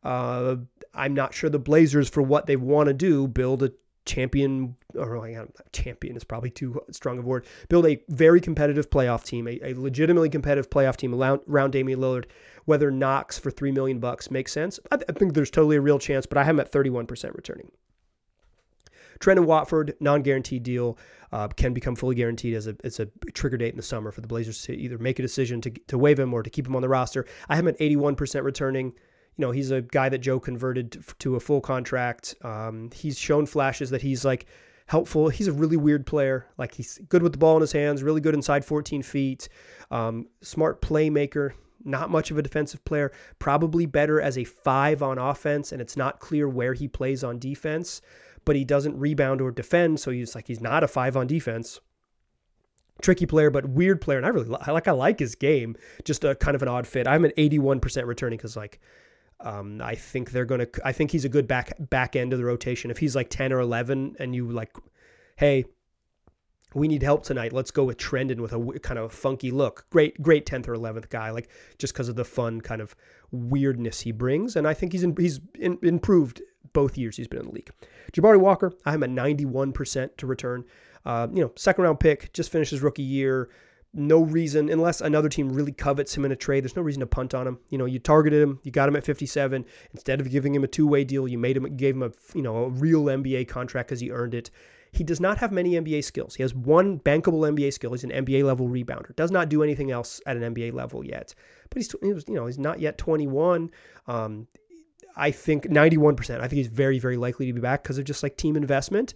Uh, 0.02 0.56
I'm 0.94 1.14
not 1.14 1.34
sure 1.34 1.50
the 1.50 1.58
Blazers, 1.58 2.08
for 2.08 2.22
what 2.22 2.46
they 2.46 2.56
want 2.56 2.88
to 2.88 2.94
do, 2.94 3.26
build 3.28 3.62
a 3.62 3.72
champion 4.04 4.76
or 4.97 5.19
like, 5.19 5.32
know, 5.32 5.49
champion 5.73 6.17
is 6.17 6.25
probably 6.25 6.50
too 6.50 6.80
strong 6.91 7.19
of 7.19 7.25
a 7.25 7.28
word. 7.28 7.47
Build 7.69 7.87
a 7.87 8.00
very 8.09 8.41
competitive 8.41 8.91
playoff 8.91 9.25
team, 9.25 9.47
a, 9.47 9.59
a 9.63 9.75
legitimately 9.75 10.28
competitive 10.28 10.71
playoff 10.71 10.97
team 10.97 11.15
around, 11.15 11.71
Damian 11.71 12.00
Lillard. 12.00 12.26
Whether 12.65 12.91
Knox 12.91 13.39
for 13.39 13.50
three 13.50 13.71
million 13.71 14.00
bucks 14.00 14.30
makes 14.30 14.52
sense, 14.52 14.80
I, 14.91 14.97
th- 14.97 15.09
I 15.09 15.13
think 15.13 15.35
there's 15.35 15.50
totally 15.50 15.76
a 15.76 15.80
real 15.80 16.00
chance. 16.00 16.26
But 16.26 16.39
I 16.39 16.45
have 16.45 16.56
him 16.56 16.61
at 16.61 16.73
31% 16.73 17.35
returning. 17.35 17.71
Trendon 19.21 19.47
Watford, 19.47 19.95
non-guaranteed 20.00 20.65
deal, 20.65 20.99
uh, 21.32 21.49
can 21.49 21.73
become 21.73 21.95
fully 21.95 22.17
guaranteed 22.17 22.54
as 22.54 22.67
a 22.67 22.76
it's 22.82 23.00
a 23.00 23.06
trigger 23.35 23.56
date 23.56 23.71
in 23.71 23.76
the 23.76 23.82
summer 23.82 24.11
for 24.11 24.21
the 24.21 24.26
Blazers 24.26 24.63
to 24.63 24.75
either 24.75 24.99
make 24.99 25.19
a 25.19 25.23
decision 25.23 25.61
to 25.61 25.71
to 25.71 25.97
waive 25.97 26.19
him 26.19 26.35
or 26.35 26.43
to 26.43 26.50
keep 26.50 26.67
him 26.67 26.75
on 26.75 26.82
the 26.82 26.89
roster. 26.89 27.25
I 27.49 27.56
have 27.56 27.67
him 27.67 27.69
at 27.69 27.78
81% 27.78 28.43
returning 28.43 28.93
you 29.37 29.43
know, 29.45 29.50
he's 29.50 29.71
a 29.71 29.82
guy 29.82 30.09
that 30.09 30.19
Joe 30.19 30.41
converted 30.41 31.04
to 31.19 31.37
a 31.37 31.41
full 31.41 31.61
contract. 31.61 32.35
Um, 32.43 32.91
he's 32.95 33.19
shown 33.19 33.45
flashes 33.47 33.91
that 33.91 34.00
he's 34.02 34.25
like 34.25 34.47
helpful. 34.86 35.28
He's 35.28 35.49
a 35.49 35.52
really 35.52 35.76
weird 35.76 36.06
player. 36.06 36.46
Like 36.58 36.75
he's 36.75 36.99
good 37.08 37.22
with 37.22 37.32
the 37.32 37.38
ball 37.38 37.56
in 37.56 37.60
his 37.60 37.72
hands, 37.72 38.02
really 38.02 38.20
good 38.20 38.34
inside 38.34 38.64
14 38.64 39.02
feet, 39.02 39.49
um, 39.90 40.26
smart 40.40 40.80
playmaker. 40.80 41.52
Not 41.84 42.10
much 42.10 42.32
of 42.32 42.38
a 42.38 42.42
defensive 42.42 42.84
player, 42.84 43.12
probably 43.38 43.86
better 43.86 44.20
as 44.20 44.36
a 44.36 44.42
five 44.42 45.02
on 45.02 45.18
offense, 45.18 45.70
and 45.70 45.80
it's 45.80 45.96
not 45.96 46.18
clear 46.18 46.49
where 46.49 46.75
he 46.75 46.88
plays 46.88 47.22
on 47.22 47.38
defense, 47.38 48.00
but 48.44 48.56
he 48.56 48.64
doesn't 48.64 48.99
rebound 48.99 49.40
or 49.40 49.52
defend, 49.52 50.00
so 50.00 50.10
he's 50.10 50.34
like 50.34 50.49
he's 50.49 50.60
not 50.60 50.82
a 50.82 50.88
five 50.88 51.16
on 51.16 51.28
defense 51.28 51.80
tricky 53.02 53.26
player, 53.26 53.50
but 53.50 53.68
weird 53.68 54.00
player. 54.00 54.18
And 54.18 54.26
I 54.26 54.30
really 54.30 54.49
like 54.49 54.88
I 54.88 54.92
like 54.92 55.18
his 55.18 55.34
game. 55.34 55.76
Just 56.04 56.25
a 56.25 56.34
kind 56.34 56.54
of 56.54 56.62
an 56.62 56.68
odd 56.68 56.86
fit. 56.86 57.06
I'm 57.06 57.25
an 57.25 57.32
81% 57.36 58.06
returning 58.06 58.36
because 58.38 58.56
like 58.56 58.80
um, 59.40 59.80
I 59.82 59.94
think 59.94 60.30
they're 60.30 60.44
gonna. 60.44 60.66
I 60.84 60.92
think 60.92 61.10
he's 61.10 61.25
a 61.25 61.28
good 61.28 61.46
back 61.46 61.72
back 61.78 62.16
end 62.16 62.32
of 62.32 62.38
the 62.38 62.44
rotation. 62.44 62.90
If 62.90 62.99
he's 62.99 63.14
like 63.14 63.30
ten 63.30 63.52
or 63.52 63.60
eleven, 63.60 64.16
and 64.18 64.34
you 64.34 64.50
like, 64.50 64.72
hey, 65.36 65.66
we 66.75 66.88
need 66.88 67.02
help 67.02 67.22
tonight. 67.22 67.52
Let's 67.52 67.70
go 67.70 67.84
with 67.84 67.99
Trendon 67.99 68.40
with 68.40 68.52
a 68.52 68.80
kind 68.80 68.99
of 68.99 69.12
funky 69.12 69.50
look. 69.50 69.86
Great, 69.90 70.20
great 70.22 70.46
tenth 70.46 70.68
or 70.68 70.75
eleventh 70.75 71.08
guy, 71.10 71.30
like 71.30 71.49
just 71.78 71.92
because 71.92 72.08
of 72.08 72.16
the 72.16 72.25
fun 72.25 72.60
kind 72.60 72.80
of 72.80 72.94
weirdness 73.30 74.00
he 74.00 74.12
brings. 74.12 74.56
And 74.56 74.66
I 74.66 74.75
think 74.75 74.92
he's 74.92 75.02
in, 75.02 75.14
he's 75.16 75.40
in, 75.58 75.78
improved 75.82 76.42
both 76.72 76.99
years 76.99 77.16
he's 77.16 77.28
been 77.28 77.40
in 77.40 77.46
the 77.46 77.52
league. 77.52 77.70
Jabari 78.12 78.40
Walker, 78.40 78.72
I 78.84 78.94
am 78.94 79.02
at 79.02 79.10
ninety 79.10 79.44
one 79.44 79.72
percent 79.72 80.16
to 80.18 80.26
return. 80.26 80.64
Uh, 81.04 81.28
you 81.32 81.40
know, 81.40 81.52
second 81.56 81.84
round 81.84 82.00
pick, 82.00 82.32
just 82.32 82.50
finished 82.50 82.72
his 82.72 82.82
rookie 82.82 83.02
year 83.02 83.49
no 83.97 84.21
reason, 84.21 84.69
unless 84.69 85.00
another 85.00 85.28
team 85.28 85.50
really 85.50 85.73
covets 85.73 86.17
him 86.17 86.25
in 86.25 86.32
a 86.32 86.37
trade, 86.37 86.63
there's 86.63 86.76
no 86.76 86.82
reason 86.82 87.00
to 87.00 87.06
punt 87.06 87.35
on 87.35 87.47
him. 87.47 87.59
You 87.71 87.78
know, 87.78 87.87
you 87.87 87.99
targeted 87.99 88.43
him, 88.43 88.61
you 88.63 88.71
got 88.71 88.89
him 88.89 88.97
at 88.97 89.04
57. 89.04 89.65
Instead 89.93 90.21
of 90.21 90.30
giving 90.30 90.54
him 90.54 90.65
a 90.65 90.69
two-way 90.69 91.02
deal, 91.02 91.26
you 91.26 91.39
made 91.39 91.56
him 91.56 91.76
gave 91.76 91.97
him 91.97 92.02
a 92.02 92.11
you 92.35 92.43
know 92.43 92.56
a 92.65 92.69
real 92.69 93.04
NBA 93.04 93.49
contract 93.49 93.89
because 93.89 94.00
he 94.00 94.11
earned 94.11 94.35
it. 94.35 94.50
He 94.93 95.02
does 95.02 95.21
not 95.21 95.39
have 95.39 95.50
many 95.50 95.73
NBA 95.73 96.04
skills. 96.04 96.35
He 96.35 96.43
has 96.43 96.54
one 96.54 97.00
bankable 97.00 97.49
NBA 97.50 97.73
skill. 97.73 97.93
He's 97.93 98.04
an 98.04 98.11
NBA 98.11 98.45
level 98.45 98.69
rebounder. 98.69 99.15
Does 99.17 99.30
not 99.30 99.49
do 99.49 99.63
anything 99.63 99.91
else 99.91 100.21
at 100.26 100.37
an 100.37 100.54
NBA 100.54 100.73
level 100.73 101.04
yet. 101.04 101.35
But 101.71 101.78
he's 101.78 101.95
you 102.02 102.35
know 102.35 102.47
he's 102.47 102.59
not 102.59 102.80
yet 102.80 102.99
21. 102.99 103.71
Um, 104.06 104.47
I 105.17 105.30
think 105.30 105.65
91%. 105.65 106.37
I 106.37 106.41
think 106.41 106.52
he's 106.52 106.67
very 106.67 106.99
very 106.99 107.17
likely 107.17 107.47
to 107.47 107.52
be 107.54 107.61
back 107.61 107.82
because 107.82 107.97
of 107.97 108.04
just 108.04 108.23
like 108.23 108.37
team 108.37 108.56
investment. 108.56 109.15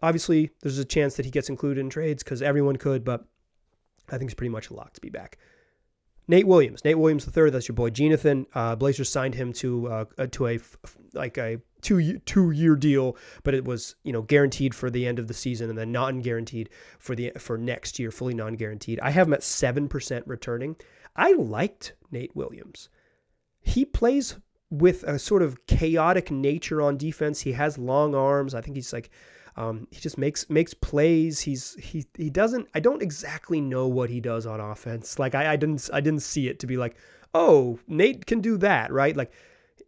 Obviously, 0.00 0.50
there's 0.62 0.78
a 0.78 0.84
chance 0.84 1.14
that 1.14 1.24
he 1.24 1.30
gets 1.30 1.48
included 1.48 1.80
in 1.80 1.88
trades 1.88 2.24
because 2.24 2.42
everyone 2.42 2.74
could, 2.76 3.04
but 3.04 3.24
I 4.12 4.18
think 4.18 4.30
it's 4.30 4.36
pretty 4.36 4.50
much 4.50 4.70
a 4.70 4.74
lock 4.74 4.92
to 4.94 5.00
be 5.00 5.10
back. 5.10 5.38
Nate 6.28 6.46
Williams, 6.46 6.84
Nate 6.84 6.98
Williams 6.98 7.28
III, 7.36 7.50
that's 7.50 7.66
your 7.66 7.74
boy 7.74 7.90
Jonathan. 7.90 8.46
Uh, 8.54 8.76
Blazers 8.76 9.10
signed 9.10 9.34
him 9.34 9.52
to 9.54 9.88
uh, 9.88 10.04
to 10.30 10.46
a 10.46 10.60
like 11.14 11.36
a 11.36 11.60
two 11.80 12.18
two 12.20 12.52
year 12.52 12.76
deal, 12.76 13.16
but 13.42 13.54
it 13.54 13.64
was 13.64 13.96
you 14.04 14.12
know 14.12 14.22
guaranteed 14.22 14.74
for 14.74 14.88
the 14.88 15.06
end 15.06 15.18
of 15.18 15.26
the 15.26 15.34
season 15.34 15.68
and 15.68 15.78
then 15.78 15.90
non 15.90 16.20
guaranteed 16.20 16.70
for 16.98 17.16
the 17.16 17.32
for 17.38 17.58
next 17.58 17.98
year, 17.98 18.10
fully 18.10 18.34
non 18.34 18.54
guaranteed. 18.54 19.00
I 19.00 19.10
have 19.10 19.26
him 19.26 19.34
at 19.34 19.42
seven 19.42 19.88
percent 19.88 20.26
returning. 20.26 20.76
I 21.16 21.32
liked 21.32 21.94
Nate 22.10 22.34
Williams. 22.36 22.88
He 23.60 23.84
plays 23.84 24.36
with 24.70 25.02
a 25.02 25.18
sort 25.18 25.42
of 25.42 25.66
chaotic 25.66 26.30
nature 26.30 26.80
on 26.80 26.96
defense. 26.96 27.40
He 27.40 27.52
has 27.52 27.76
long 27.76 28.14
arms. 28.14 28.54
I 28.54 28.60
think 28.60 28.76
he's 28.76 28.92
like 28.92 29.10
um, 29.56 29.86
he 29.90 30.00
just 30.00 30.16
makes 30.16 30.48
makes 30.48 30.74
plays. 30.74 31.40
He's 31.40 31.74
he 31.74 32.06
he 32.16 32.30
doesn't. 32.30 32.68
I 32.74 32.80
don't 32.80 33.02
exactly 33.02 33.60
know 33.60 33.86
what 33.86 34.10
he 34.10 34.20
does 34.20 34.46
on 34.46 34.60
offense. 34.60 35.18
Like 35.18 35.34
I, 35.34 35.52
I 35.52 35.56
didn't 35.56 35.90
I 35.92 36.00
didn't 36.00 36.22
see 36.22 36.48
it 36.48 36.58
to 36.60 36.66
be 36.66 36.76
like, 36.76 36.96
oh, 37.34 37.78
Nate 37.86 38.26
can 38.26 38.40
do 38.40 38.56
that, 38.58 38.92
right? 38.92 39.16
Like 39.16 39.32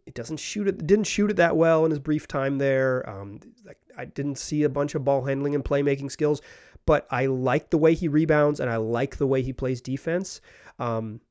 it 0.05 0.13
doesn't 0.13 0.37
shoot 0.37 0.67
it. 0.67 0.85
Didn't 0.85 1.07
shoot 1.07 1.31
it 1.31 1.37
that 1.37 1.55
well 1.57 1.83
in 1.85 1.91
his 1.91 1.99
brief 1.99 2.27
time 2.27 2.57
there. 2.57 3.07
Um, 3.09 3.39
like 3.65 3.79
I 3.97 4.05
didn't 4.05 4.37
see 4.37 4.63
a 4.63 4.69
bunch 4.69 4.93
of 4.93 5.03
ball 5.03 5.23
handling 5.23 5.55
and 5.55 5.65
playmaking 5.65 6.11
skills, 6.11 6.41
but 6.85 7.07
I 7.09 7.25
like 7.25 7.71
the 7.71 7.77
way 7.77 7.95
he 7.95 8.07
rebounds 8.07 8.59
and 8.59 8.69
I 8.69 8.77
like 8.77 9.17
the 9.17 9.27
way 9.27 9.41
he 9.41 9.53
plays 9.53 9.81
defense. 9.81 10.41
Um, 10.77 11.21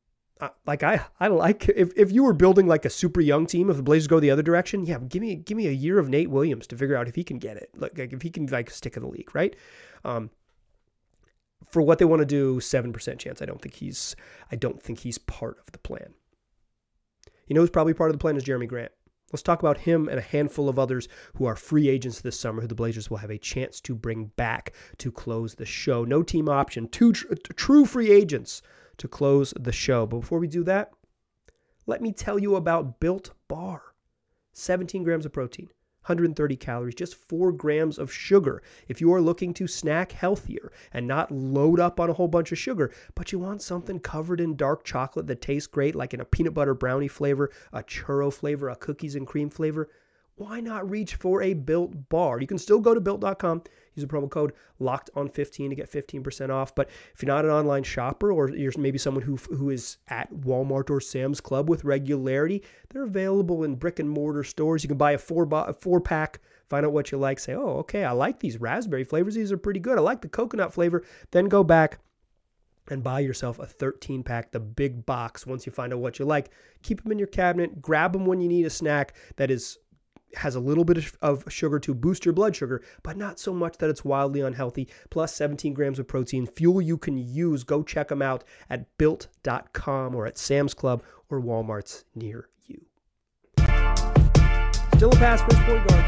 like 0.66 0.82
I, 0.82 1.00
I 1.20 1.28
like 1.28 1.68
if, 1.68 1.92
if 1.96 2.10
you 2.10 2.24
were 2.24 2.32
building 2.32 2.66
like 2.66 2.84
a 2.84 2.90
super 2.90 3.20
young 3.20 3.46
team, 3.46 3.70
if 3.70 3.76
the 3.76 3.82
Blazers 3.82 4.08
go 4.08 4.20
the 4.20 4.30
other 4.30 4.42
direction, 4.42 4.84
yeah, 4.84 4.98
give 4.98 5.22
me 5.22 5.36
give 5.36 5.56
me 5.56 5.68
a 5.68 5.72
year 5.72 5.98
of 5.98 6.08
Nate 6.08 6.30
Williams 6.30 6.66
to 6.68 6.76
figure 6.76 6.96
out 6.96 7.08
if 7.08 7.14
he 7.14 7.24
can 7.24 7.38
get 7.38 7.56
it, 7.56 7.70
like, 7.76 7.96
like 7.96 8.12
if 8.12 8.22
he 8.22 8.30
can 8.30 8.46
like 8.46 8.70
stick 8.70 8.96
in 8.96 9.02
the 9.02 9.08
league, 9.08 9.34
right? 9.34 9.54
Um, 10.04 10.30
for 11.70 11.82
what 11.82 11.98
they 11.98 12.04
want 12.04 12.20
to 12.20 12.26
do, 12.26 12.60
seven 12.60 12.92
percent 12.92 13.20
chance. 13.20 13.40
I 13.40 13.46
don't 13.46 13.60
think 13.62 13.74
he's 13.76 14.16
I 14.50 14.56
don't 14.56 14.82
think 14.82 15.00
he's 15.00 15.18
part 15.18 15.58
of 15.60 15.72
the 15.72 15.78
plan. 15.78 16.14
You 17.46 17.54
know 17.54 17.60
who's 17.60 17.70
probably 17.70 17.94
part 17.94 18.10
of 18.10 18.14
the 18.14 18.20
plan 18.20 18.36
is 18.36 18.44
Jerami 18.44 18.68
Grant. 18.68 18.92
Let's 19.32 19.42
talk 19.42 19.60
about 19.60 19.78
him 19.78 20.08
and 20.08 20.18
a 20.18 20.22
handful 20.22 20.68
of 20.68 20.78
others 20.78 21.08
who 21.36 21.44
are 21.46 21.56
free 21.56 21.88
agents 21.88 22.20
this 22.20 22.38
summer 22.38 22.60
who 22.62 22.68
the 22.68 22.74
Blazers 22.74 23.10
will 23.10 23.16
have 23.16 23.30
a 23.30 23.38
chance 23.38 23.80
to 23.80 23.94
bring 23.94 24.26
back 24.36 24.72
to 24.98 25.10
close 25.10 25.54
the 25.54 25.66
show. 25.66 26.04
No 26.04 26.22
team 26.22 26.48
option, 26.48 26.88
two 26.88 27.12
tr- 27.12 27.34
true 27.56 27.84
free 27.84 28.12
agents 28.12 28.62
to 28.98 29.08
close 29.08 29.52
the 29.58 29.72
show. 29.72 30.06
But 30.06 30.20
before 30.20 30.38
we 30.38 30.48
do 30.48 30.64
that, 30.64 30.92
let 31.86 32.02
me 32.02 32.12
tell 32.12 32.38
you 32.38 32.56
about 32.56 33.00
Built 33.00 33.30
Bar 33.48 33.82
17 34.52 35.02
grams 35.02 35.26
of 35.26 35.32
protein. 35.32 35.68
130 36.04 36.56
calories, 36.56 36.94
just 36.94 37.14
4 37.14 37.50
grams 37.52 37.98
of 37.98 38.12
sugar. 38.12 38.62
If 38.88 39.00
you 39.00 39.10
are 39.14 39.22
looking 39.22 39.54
to 39.54 39.66
snack 39.66 40.12
healthier 40.12 40.70
and 40.92 41.06
not 41.08 41.30
load 41.30 41.80
up 41.80 41.98
on 41.98 42.10
a 42.10 42.12
whole 42.12 42.28
bunch 42.28 42.52
of 42.52 42.58
sugar, 42.58 42.92
but 43.14 43.32
you 43.32 43.38
want 43.38 43.62
something 43.62 43.98
covered 43.98 44.38
in 44.38 44.54
dark 44.54 44.84
chocolate 44.84 45.26
that 45.28 45.40
tastes 45.40 45.66
great, 45.66 45.94
like 45.94 46.12
in 46.12 46.20
a 46.20 46.26
peanut 46.26 46.52
butter 46.52 46.74
brownie 46.74 47.08
flavor, 47.08 47.50
a 47.72 47.82
churro 47.82 48.30
flavor, 48.30 48.68
a 48.68 48.76
cookies 48.76 49.14
and 49.14 49.26
cream 49.26 49.48
flavor, 49.48 49.88
why 50.36 50.60
not 50.60 50.88
reach 50.90 51.14
for 51.14 51.42
a 51.42 51.54
built 51.54 52.08
bar? 52.08 52.40
You 52.40 52.46
can 52.46 52.58
still 52.58 52.80
go 52.80 52.92
to 52.92 53.00
built.com, 53.00 53.62
use 53.94 54.06
the 54.06 54.12
promo 54.12 54.28
code 54.28 54.52
locked 54.80 55.10
on 55.14 55.28
15 55.28 55.70
to 55.70 55.76
get 55.76 55.90
15% 55.90 56.50
off. 56.50 56.74
But 56.74 56.90
if 57.14 57.22
you're 57.22 57.32
not 57.32 57.44
an 57.44 57.50
online 57.50 57.84
shopper 57.84 58.32
or 58.32 58.50
you're 58.50 58.72
maybe 58.76 58.98
someone 58.98 59.22
who, 59.22 59.36
who 59.36 59.70
is 59.70 59.98
at 60.08 60.32
Walmart 60.32 60.90
or 60.90 61.00
Sam's 61.00 61.40
Club 61.40 61.70
with 61.70 61.84
regularity, 61.84 62.64
they're 62.90 63.04
available 63.04 63.62
in 63.62 63.76
brick 63.76 64.00
and 64.00 64.10
mortar 64.10 64.42
stores. 64.42 64.82
You 64.82 64.88
can 64.88 64.98
buy 64.98 65.12
a 65.12 65.18
four, 65.18 65.48
a 65.52 65.72
four 65.72 66.00
pack, 66.00 66.40
find 66.68 66.84
out 66.84 66.92
what 66.92 67.12
you 67.12 67.18
like, 67.18 67.38
say, 67.38 67.54
oh, 67.54 67.78
okay, 67.78 68.04
I 68.04 68.10
like 68.10 68.40
these 68.40 68.60
raspberry 68.60 69.04
flavors. 69.04 69.36
These 69.36 69.52
are 69.52 69.58
pretty 69.58 69.80
good. 69.80 69.98
I 69.98 70.00
like 70.00 70.20
the 70.20 70.28
coconut 70.28 70.74
flavor. 70.74 71.04
Then 71.30 71.46
go 71.46 71.62
back 71.62 72.00
and 72.88 73.02
buy 73.02 73.20
yourself 73.20 73.58
a 73.58 73.66
13 73.66 74.22
pack, 74.22 74.52
the 74.52 74.60
big 74.60 75.06
box 75.06 75.46
once 75.46 75.64
you 75.64 75.72
find 75.72 75.92
out 75.92 76.00
what 76.00 76.18
you 76.18 76.24
like. 76.24 76.50
Keep 76.82 77.02
them 77.02 77.12
in 77.12 77.18
your 77.18 77.28
cabinet, 77.28 77.80
grab 77.80 78.12
them 78.12 78.26
when 78.26 78.40
you 78.40 78.48
need 78.48 78.66
a 78.66 78.70
snack 78.70 79.14
that 79.36 79.50
is 79.50 79.78
has 80.36 80.54
a 80.54 80.60
little 80.60 80.84
bit 80.84 81.12
of 81.22 81.44
sugar 81.48 81.78
to 81.80 81.94
boost 81.94 82.24
your 82.24 82.34
blood 82.34 82.54
sugar, 82.56 82.82
but 83.02 83.16
not 83.16 83.38
so 83.38 83.52
much 83.52 83.78
that 83.78 83.90
it's 83.90 84.04
wildly 84.04 84.40
unhealthy. 84.40 84.88
Plus 85.10 85.34
17 85.34 85.74
grams 85.74 85.98
of 85.98 86.06
protein, 86.06 86.46
fuel 86.46 86.80
you 86.80 86.98
can 86.98 87.18
use. 87.18 87.64
Go 87.64 87.82
check 87.82 88.08
them 88.08 88.22
out 88.22 88.44
at 88.70 88.86
built.com 88.98 90.14
or 90.14 90.26
at 90.26 90.38
Sam's 90.38 90.74
Club 90.74 91.02
or 91.30 91.40
Walmart's 91.40 92.04
near 92.14 92.48
you. 92.66 92.84
Still 94.96 95.10
a 95.10 95.16
pass 95.16 95.40
first 95.42 95.62
point 95.62 95.88
guard. 95.88 96.04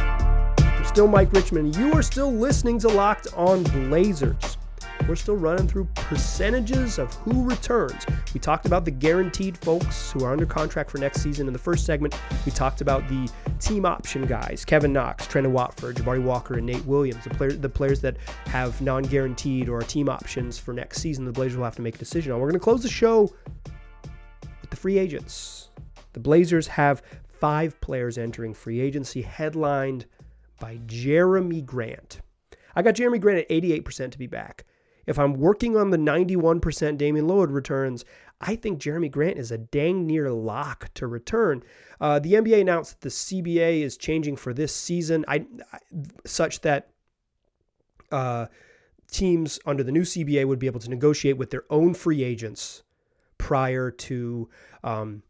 I'm 0.60 0.84
still 0.84 1.08
Mike 1.08 1.32
Richman. 1.32 1.72
You 1.74 1.92
are 1.92 2.02
still 2.02 2.32
listening 2.32 2.78
to 2.80 2.88
Locked 2.88 3.28
on 3.34 3.62
Blazers. 3.64 4.56
We're 5.08 5.14
still 5.14 5.36
running 5.36 5.68
through 5.68 5.84
percentages 5.94 6.98
of 6.98 7.14
who 7.14 7.44
returns. 7.44 8.04
We 8.34 8.40
talked 8.40 8.66
about 8.66 8.84
the 8.84 8.90
guaranteed 8.90 9.56
folks 9.58 10.10
who 10.10 10.24
are 10.24 10.32
under 10.32 10.46
contract 10.46 10.90
for 10.90 10.98
next 10.98 11.22
season 11.22 11.46
in 11.46 11.52
the 11.52 11.58
first 11.58 11.86
segment. 11.86 12.18
We 12.44 12.50
talked 12.50 12.80
about 12.80 13.08
the 13.08 13.30
team 13.60 13.86
option 13.86 14.26
guys 14.26 14.64
Kevin 14.64 14.92
Knox, 14.92 15.26
Trendon 15.26 15.52
Watford, 15.52 15.96
Jabari 15.96 16.22
Walker, 16.22 16.54
and 16.54 16.66
Nate 16.66 16.84
Williams, 16.86 17.22
the, 17.24 17.30
player, 17.30 17.52
the 17.52 17.68
players 17.68 18.00
that 18.00 18.16
have 18.46 18.80
non 18.82 19.04
guaranteed 19.04 19.68
or 19.68 19.80
team 19.82 20.08
options 20.08 20.58
for 20.58 20.74
next 20.74 21.00
season. 21.00 21.24
The 21.24 21.32
Blazers 21.32 21.56
will 21.56 21.64
have 21.64 21.76
to 21.76 21.82
make 21.82 21.94
a 21.94 21.98
decision 21.98 22.32
on. 22.32 22.40
We're 22.40 22.48
going 22.48 22.58
to 22.58 22.64
close 22.64 22.82
the 22.82 22.88
show 22.88 23.32
with 24.60 24.70
the 24.70 24.76
free 24.76 24.98
agents. 24.98 25.70
The 26.14 26.20
Blazers 26.20 26.66
have 26.66 27.02
five 27.40 27.80
players 27.80 28.18
entering 28.18 28.54
free 28.54 28.80
agency, 28.80 29.22
headlined 29.22 30.06
by 30.58 30.78
Jerami 30.86 31.64
Grant. 31.64 32.20
I 32.74 32.82
got 32.82 32.94
Jerami 32.94 33.20
Grant 33.20 33.38
at 33.38 33.48
88% 33.48 34.10
to 34.10 34.18
be 34.18 34.26
back. 34.26 34.65
If 35.06 35.18
I'm 35.18 35.34
working 35.34 35.76
on 35.76 35.90
the 35.90 35.96
91% 35.96 36.98
Damian 36.98 37.26
Lillard 37.26 37.52
returns, 37.52 38.04
I 38.40 38.56
think 38.56 38.80
Jerami 38.80 39.10
Grant 39.10 39.38
is 39.38 39.50
a 39.50 39.58
dang 39.58 40.06
near 40.06 40.30
lock 40.30 40.92
to 40.94 41.06
return. 41.06 41.62
Uh, 42.00 42.18
the 42.18 42.34
NBA 42.34 42.60
announced 42.60 42.92
that 42.92 43.00
the 43.00 43.08
CBA 43.08 43.82
is 43.82 43.96
changing 43.96 44.36
for 44.36 44.52
this 44.52 44.74
season, 44.74 45.24
I, 45.28 45.46
I 45.72 45.78
such 46.24 46.60
that 46.62 46.90
uh, 48.12 48.46
teams 49.10 49.58
under 49.64 49.82
the 49.82 49.92
new 49.92 50.02
CBA 50.02 50.44
would 50.46 50.58
be 50.58 50.66
able 50.66 50.80
to 50.80 50.90
negotiate 50.90 51.38
with 51.38 51.50
their 51.50 51.64
own 51.70 51.94
free 51.94 52.22
agents 52.22 52.82
prior 53.38 53.90
to 53.90 54.48
um, 54.84 55.22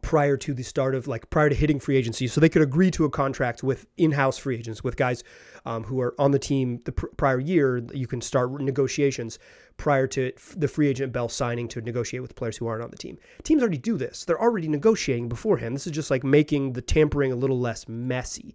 prior 0.00 0.36
to 0.36 0.54
the 0.54 0.62
start 0.62 0.94
of 0.94 1.06
like 1.06 1.28
prior 1.30 1.48
to 1.48 1.54
hitting 1.54 1.78
free 1.78 1.96
agency 1.96 2.26
so 2.26 2.40
they 2.40 2.48
could 2.48 2.62
agree 2.62 2.90
to 2.90 3.04
a 3.04 3.10
contract 3.10 3.62
with 3.62 3.86
in-house 3.96 4.38
free 4.38 4.56
agents 4.56 4.82
with 4.82 4.96
guys 4.96 5.22
um, 5.66 5.84
who 5.84 6.00
are 6.00 6.14
on 6.18 6.30
the 6.30 6.38
team 6.38 6.80
the 6.84 6.92
pr- 6.92 7.06
prior 7.16 7.38
year 7.38 7.82
you 7.92 8.06
can 8.06 8.20
start 8.20 8.50
negotiations 8.60 9.38
prior 9.76 10.06
to 10.06 10.32
the 10.56 10.68
free 10.68 10.88
agent 10.88 11.12
bell 11.12 11.28
signing 11.28 11.68
to 11.68 11.80
negotiate 11.80 12.22
with 12.22 12.34
players 12.34 12.56
who 12.56 12.66
aren't 12.66 12.84
on 12.84 12.90
the 12.90 12.96
team. 12.96 13.18
Teams 13.42 13.62
already 13.62 13.78
do 13.78 13.96
this. 13.96 14.24
They're 14.24 14.40
already 14.40 14.68
negotiating 14.68 15.28
beforehand. 15.28 15.74
This 15.74 15.86
is 15.86 15.92
just 15.92 16.10
like 16.10 16.24
making 16.24 16.74
the 16.74 16.82
tampering 16.82 17.32
a 17.32 17.36
little 17.36 17.58
less 17.58 17.88
messy 17.88 18.54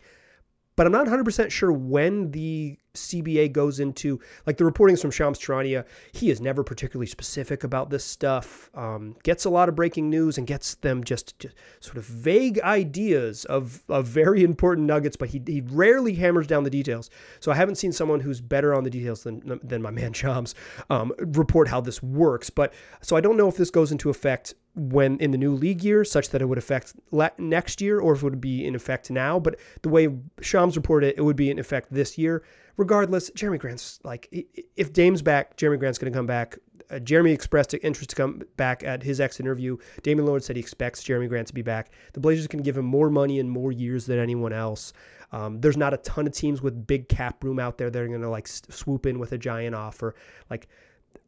but 0.77 0.85
I'm 0.85 0.93
not 0.93 1.07
100% 1.07 1.51
sure 1.51 1.73
when 1.73 2.31
the 2.31 2.77
CBA 2.93 3.51
goes 3.51 3.79
into, 3.79 4.19
like 4.45 4.57
the 4.57 4.65
reporting 4.65 4.95
from 4.95 5.11
Shams 5.11 5.39
Charania. 5.39 5.85
He 6.13 6.29
is 6.29 6.39
never 6.39 6.63
particularly 6.63 7.07
specific 7.07 7.63
about 7.63 7.89
this 7.89 8.05
stuff, 8.05 8.69
um, 8.75 9.15
gets 9.23 9.45
a 9.45 9.49
lot 9.49 9.69
of 9.69 9.75
breaking 9.75 10.09
news 10.09 10.37
and 10.37 10.45
gets 10.45 10.75
them 10.75 11.03
just, 11.03 11.37
just, 11.39 11.55
sort 11.79 11.97
of 11.97 12.05
vague 12.05 12.59
ideas 12.61 13.43
of, 13.45 13.81
of 13.89 14.05
very 14.05 14.43
important 14.43 14.87
nuggets, 14.87 15.15
but 15.15 15.29
he, 15.29 15.41
he 15.45 15.61
rarely 15.61 16.13
hammers 16.13 16.45
down 16.45 16.63
the 16.63 16.69
details. 16.69 17.09
So 17.39 17.51
I 17.51 17.55
haven't 17.55 17.75
seen 17.75 17.91
someone 17.91 18.19
who's 18.19 18.39
better 18.39 18.73
on 18.73 18.83
the 18.83 18.89
details 18.89 19.23
than, 19.23 19.59
than 19.63 19.81
my 19.81 19.91
man 19.91 20.13
Shams 20.13 20.53
um, 20.91 21.11
report 21.17 21.67
how 21.67 21.81
this 21.81 22.03
works. 22.03 22.49
But 22.51 22.73
so 23.01 23.15
I 23.15 23.21
don't 23.21 23.37
know 23.37 23.47
if 23.47 23.57
this 23.57 23.71
goes 23.71 23.91
into 23.91 24.09
effect 24.09 24.53
when 24.77 25.17
in 25.17 25.31
the 25.31 25.37
new 25.37 25.53
league 25.53 25.83
year, 25.83 26.05
such 26.05 26.29
that 26.29 26.41
it 26.41 26.45
would 26.45 26.57
affect 26.57 26.93
next 27.39 27.81
year, 27.81 27.99
or 27.99 28.13
if 28.13 28.19
it 28.19 28.23
would 28.23 28.39
be 28.39 28.65
in 28.65 28.75
effect 28.75 29.09
now. 29.09 29.39
But 29.39 29.59
the 29.81 29.89
way 29.89 30.07
Shams 30.41 30.77
reported 30.77 31.07
it, 31.07 31.17
it 31.17 31.21
would 31.21 31.35
be 31.35 31.49
in 31.49 31.59
effect 31.59 31.91
this 31.91 32.17
year. 32.17 32.43
Regardless, 32.77 33.31
Jerami 33.31 33.57
Grant's 33.57 33.99
like, 34.03 34.29
if 34.75 34.93
Dame's 34.93 35.23
back, 35.23 35.57
Jerami 35.57 35.79
Grant's 35.79 35.97
going 35.97 36.13
to 36.13 36.17
come 36.17 36.27
back. 36.27 36.59
Uh, 36.89 36.95
Jerami 36.99 37.33
expressed 37.33 37.73
interest 37.73 38.11
to 38.11 38.15
come 38.15 38.43
back 38.55 38.83
at 38.83 39.03
his 39.03 39.19
ex 39.19 39.39
interview. 39.39 39.77
Damian 40.03 40.27
Lillard 40.27 40.43
said 40.43 40.55
he 40.55 40.61
expects 40.61 41.03
Jerami 41.03 41.27
Grant 41.27 41.47
to 41.47 41.53
be 41.53 41.63
back. 41.63 41.91
The 42.13 42.19
Blazers 42.19 42.47
can 42.47 42.61
give 42.61 42.77
him 42.77 42.85
more 42.85 43.09
money 43.09 43.39
and 43.39 43.49
more 43.49 43.71
years 43.71 44.05
than 44.05 44.19
anyone 44.19 44.53
else. 44.53 44.93
Um, 45.31 45.59
there's 45.59 45.75
not 45.75 45.93
a 45.93 45.97
ton 45.97 46.27
of 46.27 46.33
teams 46.33 46.61
with 46.61 46.87
big 46.87 47.09
cap 47.09 47.43
room 47.43 47.59
out 47.59 47.77
there 47.77 47.89
that 47.89 48.01
are 48.01 48.07
going 48.07 48.21
to 48.21 48.29
like 48.29 48.47
swoop 48.47 49.05
in 49.05 49.19
with 49.19 49.33
a 49.33 49.37
giant 49.37 49.75
offer. 49.75 50.15
Like 50.49 50.67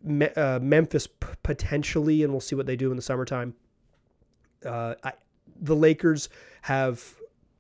me, 0.04 0.28
uh, 0.28 0.60
Memphis 0.60 1.08
p- 1.08 1.28
potentially, 1.44 2.24
and 2.24 2.32
we'll 2.32 2.42
see 2.42 2.56
what 2.56 2.66
they 2.66 2.76
do 2.76 2.90
in 2.92 2.96
the 2.96 3.02
summertime. 3.02 3.54
Uh, 4.66 4.96
I, 5.04 5.14
the 5.62 5.76
Lakers 5.76 6.30
have 6.62 7.16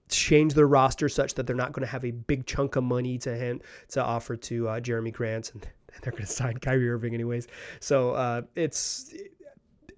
changed 0.10 0.56
their 0.56 0.67
roster 0.67 1.08
such 1.08 1.36
that 1.36 1.45
they're 1.45 1.56
not 1.56 1.71
going 1.71 1.86
to 1.86 1.91
have 1.91 2.04
a 2.04 2.12
big 2.12 2.45
chunk 2.45 2.75
of 2.75 2.84
money 2.84 3.17
to 3.19 3.38
hand 3.38 3.62
to 3.89 4.04
offer 4.04 4.36
to 4.36 4.67
uh, 4.67 4.80
Jerami 4.80 5.13
Grant, 5.13 5.54
and 5.54 5.67
they're 6.02 6.12
going 6.12 6.25
to 6.25 6.32
sign 6.32 6.58
Kyrie 6.58 6.89
Irving 6.89 7.13
anyways. 7.13 7.47
So 7.80 8.12
uh, 8.12 8.41
it's 8.56 9.13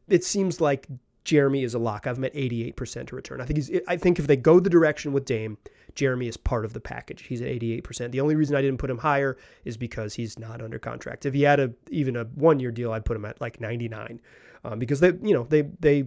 it 0.07 0.23
seems 0.23 0.59
like 0.59 0.87
Jerami 1.25 1.63
is 1.63 1.73
a 1.73 1.79
lock. 1.79 2.07
I've 2.07 2.19
met 2.19 2.33
88% 2.33 3.07
to 3.07 3.15
return. 3.15 3.41
I 3.41 3.45
think 3.45 3.57
he's. 3.57 3.71
I 3.87 3.97
think 3.97 4.19
if 4.19 4.27
they 4.27 4.35
go 4.35 4.59
the 4.59 4.69
direction 4.69 5.13
with 5.13 5.25
Dame, 5.25 5.57
Jerami 5.95 6.27
is 6.27 6.37
part 6.37 6.65
of 6.65 6.73
the 6.73 6.79
package. 6.79 7.23
He's 7.23 7.41
at 7.41 7.47
88%. 7.47 8.11
The 8.11 8.21
only 8.21 8.35
reason 8.35 8.55
I 8.55 8.61
didn't 8.61 8.79
put 8.79 8.89
him 8.89 8.97
higher 8.97 9.37
is 9.65 9.77
because 9.77 10.13
he's 10.13 10.39
not 10.39 10.61
under 10.61 10.79
contract. 10.79 11.25
If 11.25 11.33
he 11.33 11.43
had 11.43 11.59
a 11.59 11.71
even 11.89 12.15
a 12.15 12.25
one 12.35 12.59
year 12.59 12.71
deal, 12.71 12.91
I'd 12.91 13.05
put 13.05 13.17
him 13.17 13.25
at 13.25 13.41
like 13.41 13.59
99, 13.59 14.21
um, 14.63 14.79
because 14.79 14.99
they 14.99 15.13
you 15.21 15.33
know 15.33 15.43
they 15.43 15.63
they 15.79 16.05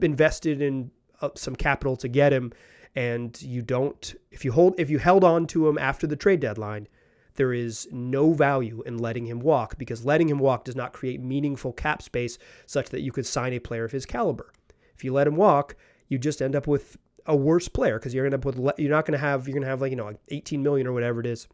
invested 0.00 0.60
in 0.62 0.90
uh, 1.20 1.30
some 1.34 1.56
capital 1.56 1.96
to 1.96 2.08
get 2.08 2.32
him, 2.32 2.52
and 2.94 3.40
you 3.42 3.62
don't 3.62 4.14
if 4.30 4.44
you 4.44 4.52
hold 4.52 4.74
if 4.78 4.90
you 4.90 4.98
held 4.98 5.24
on 5.24 5.46
to 5.48 5.68
him 5.68 5.78
after 5.78 6.06
the 6.06 6.16
trade 6.16 6.40
deadline. 6.40 6.88
There 7.34 7.52
is 7.52 7.86
no 7.92 8.32
value 8.32 8.82
in 8.86 8.96
letting 8.96 9.26
him 9.26 9.40
walk 9.40 9.76
because 9.76 10.06
letting 10.06 10.30
him 10.30 10.38
walk 10.38 10.64
does 10.64 10.74
not 10.74 10.94
create 10.94 11.20
meaningful 11.20 11.74
cap 11.74 12.00
space 12.00 12.38
such 12.64 12.88
that 12.88 13.02
you 13.02 13.12
could 13.12 13.26
sign 13.26 13.52
a 13.52 13.58
player 13.58 13.84
of 13.84 13.92
his 13.92 14.06
caliber. 14.06 14.50
If 14.94 15.04
you 15.04 15.12
let 15.12 15.26
him 15.26 15.36
walk, 15.36 15.76
you 16.08 16.18
just 16.18 16.40
end 16.40 16.56
up 16.56 16.66
with 16.66 16.96
a 17.26 17.36
worse 17.36 17.68
player 17.68 17.98
because 17.98 18.14
you're 18.14 18.28
gonna 18.28 18.68
up 18.68 18.78
you're 18.78 18.90
not 18.90 19.04
gonna 19.04 19.18
have 19.18 19.46
you're 19.46 19.54
gonna 19.54 19.66
have 19.66 19.80
like 19.80 19.90
you 19.90 19.96
know 19.96 20.04
like 20.04 20.18
18 20.28 20.62
million 20.62 20.86
or 20.86 20.92
whatever 20.92 21.20
it 21.20 21.26
is 21.26 21.48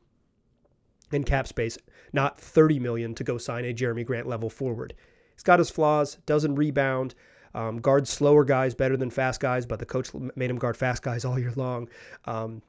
in 1.12 1.24
cap 1.24 1.46
space, 1.46 1.78
not 2.12 2.40
30 2.40 2.78
million 2.78 3.14
to 3.14 3.24
go 3.24 3.38
sign 3.38 3.64
a 3.64 3.74
Jerami 3.74 4.04
Grant 4.04 4.26
level 4.26 4.48
forward. 4.50 4.94
He's 5.34 5.42
got 5.42 5.58
his 5.58 5.70
flaws, 5.70 6.16
doesn't 6.26 6.54
rebound, 6.54 7.14
um, 7.54 7.78
guards 7.78 8.10
slower 8.10 8.44
guys 8.44 8.74
better 8.74 8.96
than 8.96 9.10
fast 9.10 9.40
guys, 9.40 9.66
but 9.66 9.78
the 9.78 9.86
coach 9.86 10.10
made 10.36 10.50
him 10.50 10.56
guard 10.56 10.76
fast 10.76 11.02
guys 11.02 11.24
all 11.26 11.38
year 11.38 11.52
long. 11.56 11.88
Um, 12.24 12.62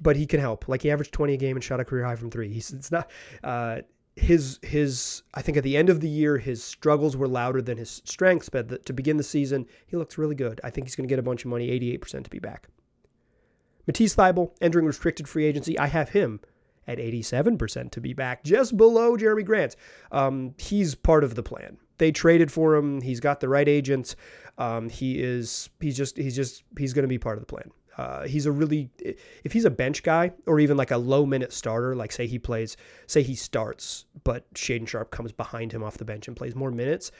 but 0.00 0.16
he 0.16 0.26
can 0.26 0.40
help. 0.40 0.68
Like 0.68 0.82
he 0.82 0.90
averaged 0.90 1.12
20 1.12 1.34
a 1.34 1.36
game 1.36 1.56
and 1.56 1.64
shot 1.64 1.80
a 1.80 1.84
career 1.84 2.04
high 2.04 2.16
from 2.16 2.30
three. 2.30 2.52
He's 2.52 2.72
it's 2.72 2.92
not. 2.92 3.10
Uh, 3.42 3.80
his 4.16 4.58
his 4.62 5.22
I 5.34 5.42
think 5.42 5.58
at 5.58 5.64
the 5.64 5.76
end 5.76 5.90
of 5.90 6.00
the 6.00 6.08
year 6.08 6.38
his 6.38 6.64
struggles 6.64 7.16
were 7.16 7.28
louder 7.28 7.60
than 7.60 7.76
his 7.76 8.02
strengths, 8.04 8.48
but 8.48 8.84
to 8.86 8.92
begin 8.92 9.18
the 9.18 9.22
season 9.22 9.66
he 9.86 9.96
looks 9.96 10.18
really 10.18 10.34
good. 10.34 10.60
I 10.64 10.70
think 10.70 10.86
he's 10.86 10.96
going 10.96 11.06
to 11.06 11.12
get 11.12 11.18
a 11.18 11.22
bunch 11.22 11.44
of 11.44 11.50
money, 11.50 11.68
88% 11.68 12.24
to 12.24 12.30
be 12.30 12.38
back. 12.38 12.68
Matisse 13.86 14.16
Thybulle 14.16 14.52
entering 14.60 14.86
restricted 14.86 15.28
free 15.28 15.44
agency. 15.44 15.78
I 15.78 15.86
have 15.86 16.08
him 16.08 16.40
at 16.88 16.98
87% 16.98 17.90
to 17.90 18.00
be 18.00 18.12
back, 18.12 18.44
just 18.44 18.76
below 18.76 19.16
Jerami 19.16 19.44
Grant. 19.44 19.76
Um, 20.12 20.54
he's 20.58 20.94
part 20.94 21.24
of 21.24 21.34
the 21.34 21.42
plan. 21.42 21.78
they 21.98 22.12
traded 22.12 22.52
for 22.52 22.76
him. 22.76 23.00
He's 23.00 23.20
got 23.20 23.40
the 23.40 23.48
right 23.48 23.68
agent. 23.68 24.16
Um, 24.58 24.88
he 24.88 25.20
is 25.20 25.68
he's 25.80 25.96
just 25.96 26.16
he's 26.16 26.36
just 26.36 26.62
he's 26.78 26.94
going 26.94 27.02
to 27.04 27.08
be 27.08 27.18
part 27.18 27.36
of 27.36 27.42
the 27.42 27.46
plan. 27.46 27.70
Uh, 27.96 28.26
he's 28.26 28.46
a 28.46 28.52
really 28.52 28.90
if 28.98 29.52
he's 29.52 29.64
a 29.64 29.70
bench 29.70 30.02
guy 30.02 30.30
or 30.46 30.60
even 30.60 30.76
like 30.76 30.90
a 30.90 30.96
low 30.96 31.24
minute 31.24 31.52
starter, 31.52 31.96
like 31.96 32.12
say 32.12 32.26
he 32.26 32.38
plays, 32.38 32.76
say 33.06 33.22
he 33.22 33.34
starts, 33.34 34.04
but 34.24 34.52
Shaedon 34.54 34.86
Sharpe 34.86 35.10
comes 35.10 35.32
behind 35.32 35.72
him 35.72 35.82
off 35.82 35.96
the 35.96 36.04
bench 36.04 36.28
and 36.28 36.36
plays 36.36 36.54
more 36.54 36.70
minutes, 36.70 37.10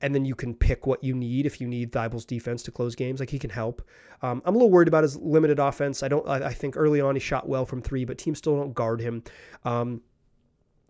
and 0.00 0.14
then 0.14 0.24
you 0.24 0.34
can 0.34 0.54
pick 0.54 0.86
what 0.86 1.02
you 1.02 1.14
need 1.14 1.46
if 1.46 1.60
you 1.60 1.66
need 1.66 1.90
Thybulle's 1.92 2.26
defense 2.26 2.62
to 2.64 2.70
close 2.70 2.94
games. 2.94 3.20
Like 3.20 3.30
he 3.30 3.38
can 3.38 3.50
help. 3.50 3.82
Um, 4.20 4.42
I'm 4.44 4.54
a 4.54 4.58
little 4.58 4.70
worried 4.70 4.88
about 4.88 5.04
his 5.04 5.16
limited 5.16 5.58
offense. 5.58 6.02
I 6.02 6.08
don't. 6.08 6.26
I, 6.28 6.48
I, 6.48 6.52
think 6.52 6.76
early 6.76 7.00
on 7.00 7.16
he 7.16 7.20
shot 7.20 7.48
well 7.48 7.64
from 7.64 7.80
three, 7.80 8.04
but 8.04 8.18
teams 8.18 8.38
still 8.38 8.56
don't 8.56 8.74
guard 8.74 9.00
him. 9.00 9.22
Um, 9.64 10.02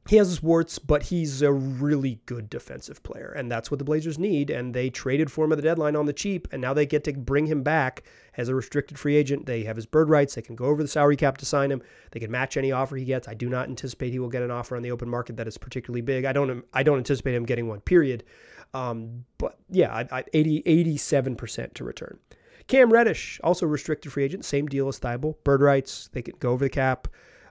he 0.08 0.16
has 0.16 0.28
his 0.28 0.42
warts, 0.42 0.78
but 0.78 1.02
he's 1.02 1.42
a 1.42 1.52
really 1.52 2.18
good 2.24 2.48
defensive 2.48 3.02
player, 3.02 3.30
and 3.36 3.52
that's 3.52 3.70
what 3.70 3.76
the 3.76 3.84
Blazers 3.84 4.18
need. 4.18 4.48
And 4.48 4.72
they 4.72 4.88
traded 4.88 5.30
for 5.30 5.44
him 5.44 5.52
at 5.52 5.56
the 5.56 5.62
deadline 5.62 5.96
on 5.96 6.06
the 6.06 6.14
cheap, 6.14 6.48
and 6.50 6.62
now 6.62 6.72
they 6.72 6.86
get 6.86 7.04
to 7.04 7.12
bring 7.12 7.46
him 7.46 7.62
back 7.62 8.04
as 8.38 8.48
a 8.48 8.54
restricted 8.54 8.98
free 8.98 9.16
agent. 9.16 9.44
They 9.44 9.64
have 9.64 9.76
his 9.76 9.84
bird 9.84 10.08
rights. 10.08 10.34
They 10.34 10.40
can 10.40 10.56
go 10.56 10.64
over 10.64 10.82
the 10.82 10.88
salary 10.88 11.16
cap 11.16 11.36
to 11.38 11.44
sign 11.44 11.70
him. 11.70 11.82
They 12.12 12.20
can 12.20 12.30
match 12.30 12.56
any 12.56 12.72
offer 12.72 12.96
he 12.96 13.04
gets. 13.04 13.28
I 13.28 13.34
do 13.34 13.50
not 13.50 13.68
anticipate 13.68 14.12
he 14.12 14.18
will 14.18 14.30
get 14.30 14.42
an 14.42 14.50
offer 14.50 14.76
on 14.76 14.82
the 14.82 14.90
open 14.90 15.10
market 15.10 15.36
that 15.36 15.46
is 15.46 15.58
particularly 15.58 16.00
big. 16.00 16.24
I 16.24 16.32
don't. 16.32 16.64
I 16.72 16.82
don't 16.82 16.98
anticipate 16.98 17.34
him 17.34 17.44
getting 17.44 17.68
one. 17.68 17.80
Period. 17.80 18.24
Um, 18.72 19.26
but 19.36 19.58
yeah, 19.68 19.94
I, 19.94 20.20
I, 20.20 20.24
80, 20.32 20.62
87% 20.62 21.74
to 21.74 21.84
return. 21.84 22.18
Cam 22.66 22.90
Reddish, 22.92 23.40
also 23.42 23.66
restricted 23.66 24.12
free 24.12 24.24
agent, 24.24 24.44
same 24.44 24.66
deal 24.66 24.88
as 24.88 24.98
Thybulle. 24.98 25.36
Bird 25.44 25.60
rights. 25.60 26.08
They 26.12 26.22
can 26.22 26.34
go 26.38 26.50
over 26.52 26.64
the 26.64 26.70
cap. 26.70 27.08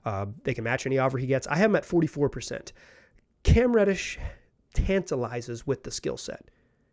Uh, 0.08 0.26
they 0.46 0.54
can 0.54 0.64
match 0.64 0.86
any 0.86 0.98
offer 0.98 1.18
he 1.18 1.28
gets. 1.28 1.48
I 1.48 1.58
have 1.58 1.70
him 1.70 1.76
at 1.76 1.84
44%. 1.84 2.72
Cam 3.44 3.76
Reddish 3.76 4.18
tantalizes 4.74 5.68
with 5.68 5.84
the 5.84 5.92
skill 5.92 6.16
set. 6.16 6.50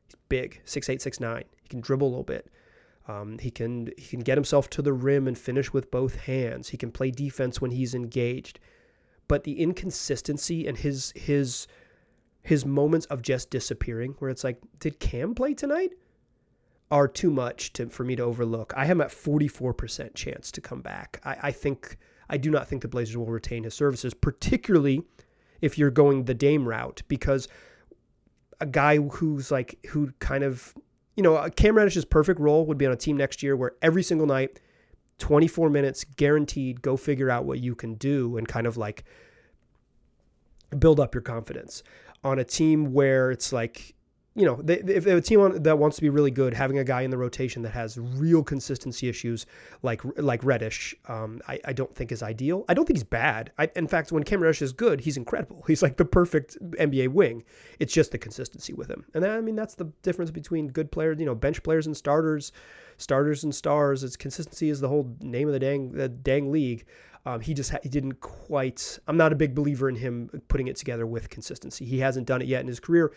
He's 0.07 0.17
big, 0.29 0.61
6'8", 0.67 0.97
6'9". 0.97 1.45
He 1.63 1.69
can 1.69 1.81
dribble 1.81 2.09
a 2.09 2.11
little 2.11 2.25
bit. 2.25 2.51
Um, 3.07 3.39
he 3.39 3.53
can 3.53 3.93
he 3.97 4.09
can 4.09 4.21
get 4.21 4.37
himself 4.37 4.69
to 4.71 4.83
the 4.83 4.93
rim 4.93 5.29
and 5.29 5.39
finish 5.39 5.73
with 5.73 5.93
both 5.93 6.17
hands. 6.23 6.71
He 6.71 6.77
can 6.77 6.91
play 6.91 7.13
defense 7.13 7.61
when 7.61 7.71
he's 7.71 7.95
engaged. 7.95 8.59
But 9.29 9.45
the 9.45 9.61
inconsistency 9.61 10.67
and 10.67 10.77
his 10.77 11.13
his 11.15 11.69
his 12.43 12.67
moments 12.67 13.07
of 13.07 13.23
just 13.23 13.49
disappearing, 13.49 14.17
where 14.19 14.31
it's 14.31 14.43
like, 14.43 14.61
did 14.81 14.99
Cam 14.99 15.37
play 15.37 15.55
tonight? 15.55 15.93
Are 16.91 17.07
too 17.07 17.31
much 17.31 17.75
to, 17.75 17.89
for 17.91 18.03
me 18.03 18.17
to 18.17 18.25
overlook. 18.25 18.75
I 18.77 18.87
have 18.87 19.01
at 19.01 19.11
44% 19.11 20.15
chance 20.15 20.51
to 20.51 20.61
come 20.61 20.81
back. 20.81 21.21
I, 21.25 21.37
I 21.45 21.51
think 21.53 21.97
I 22.29 22.37
do 22.37 22.51
not 22.51 22.69
think 22.69 22.83
the 22.83 22.89
Blazers 22.89 23.17
will 23.17 23.27
retain 23.27 23.65
his 23.65 23.75
services, 23.75 24.15
particularly 24.15 25.03
if 25.61 25.79
you're 25.79 25.91
going 25.91 26.25
the 26.25 26.35
Dame 26.35 26.69
route, 26.69 27.03
because 27.09 27.49
a 28.61 28.67
guy 28.67 28.99
who's 28.99 29.51
like, 29.51 29.79
who 29.89 30.13
kind 30.19 30.45
of, 30.45 30.75
you 31.17 31.23
know, 31.23 31.37
uh, 31.37 31.49
Cam 31.49 31.75
Reddish's 31.75 32.05
perfect 32.05 32.41
role 32.41 32.67
would 32.67 32.79
be 32.79 32.87
on 32.87 32.93
a 32.93 32.97
team 32.97 33.17
next 33.17 33.43
year 33.43 33.57
where 33.57 33.73
every 33.83 34.03
single 34.03 34.27
night, 34.27 34.61
24 35.19 35.71
minutes 35.71 36.05
guaranteed, 36.17 36.83
go 36.83 36.97
figure 36.97 37.31
out 37.31 37.45
what 37.45 37.61
you 37.61 37.75
can 37.75 37.95
do 37.95 38.37
and 38.37 38.49
kind 38.49 38.67
of 38.67 38.77
like 38.77 39.05
build 40.79 40.99
up 41.01 41.15
your 41.15 41.23
confidence. 41.23 41.83
On 42.23 42.39
a 42.39 42.45
team 42.45 42.93
where 42.93 43.31
it's 43.31 43.53
like, 43.53 43.94
you 44.37 44.45
know, 44.45 44.61
they, 44.63 44.79
if 44.79 45.05
they 45.05 45.11
have 45.11 45.21
a 45.21 45.23
team 45.23 45.63
that 45.63 45.79
wants 45.79 45.95
to 45.97 46.03
be 46.03 46.09
really 46.09 46.33
good, 46.33 46.55
having 46.55 46.79
a 46.79 46.85
guy 46.85 47.03
in 47.03 47.11
the 47.11 47.17
rotation 47.17 47.63
that 47.63 47.71
has 47.71 47.99
real 47.99 48.43
consistency 48.43 49.09
issues 49.09 49.47
like 49.83 50.01
like 50.17 50.43
Reddish, 50.43 50.93
um, 51.07 51.41
I, 51.47 51.61
I, 51.67 51.73
don't 51.73 51.95
think 51.95 52.11
is 52.11 52.21
ideal. 52.21 52.65
I 52.69 52.75
don't 52.75 52.85
think 52.85 52.97
he's 52.97 53.05
bad. 53.05 53.53
I, 53.59 53.71
in 53.77 53.87
fact, 53.87 54.11
when 54.11 54.25
Cam 54.25 54.43
Reddish 54.43 54.61
is 54.61 54.73
good, 54.73 55.01
he's 55.01 55.17
incredible. 55.17 55.63
He's 55.67 55.83
like 55.83 55.97
the 55.97 56.05
perfect 56.05 56.59
NBA 56.61 57.09
wing. 57.09 57.45
It's 57.79 57.93
just 57.93 58.11
the 58.11 58.19
consistency 58.19 58.73
with 58.73 58.91
him, 58.91 59.05
and 59.15 59.25
I 59.25 59.41
mean 59.41 59.55
that's 59.55 59.77
the 59.77 59.87
difference 60.03 60.33
between 60.33 60.67
good 60.69 60.91
players, 60.91 61.21
you 61.21 61.27
know, 61.27 61.35
bench 61.35 61.63
players 61.63 61.87
and 61.87 61.97
starters, 61.97 62.51
starters 62.97 63.45
and 63.45 63.55
stars. 63.55 64.03
It's 64.03 64.17
consistency 64.17 64.69
is 64.69 64.81
the 64.81 64.89
whole 64.89 65.17
name 65.21 65.47
of 65.47 65.53
the 65.53 65.61
dang 65.61 65.93
the 65.93 66.09
dang 66.09 66.51
league. 66.51 66.87
Um, 67.27 67.41
he 67.41 67.55
just 67.55 67.71
ha- 67.71 67.79
he 67.83 67.89
didn't 67.89 68.21
quite. 68.21 68.99
I'm 69.07 69.17
not 69.17 69.33
a 69.33 69.37
big 69.37 69.55
believer 69.55 69.89
in 69.89 69.95
him 69.95 70.29
putting 70.49 70.67
it 70.67 70.77
together 70.77 71.07
with 71.07 71.31
consistency. 71.31 71.85
He 71.85 72.01
hasn't 72.01 72.27
done 72.27 72.43
it 72.43 72.49
yet 72.49 72.63
in 72.63 72.67
his 72.67 72.81
career 72.81 73.13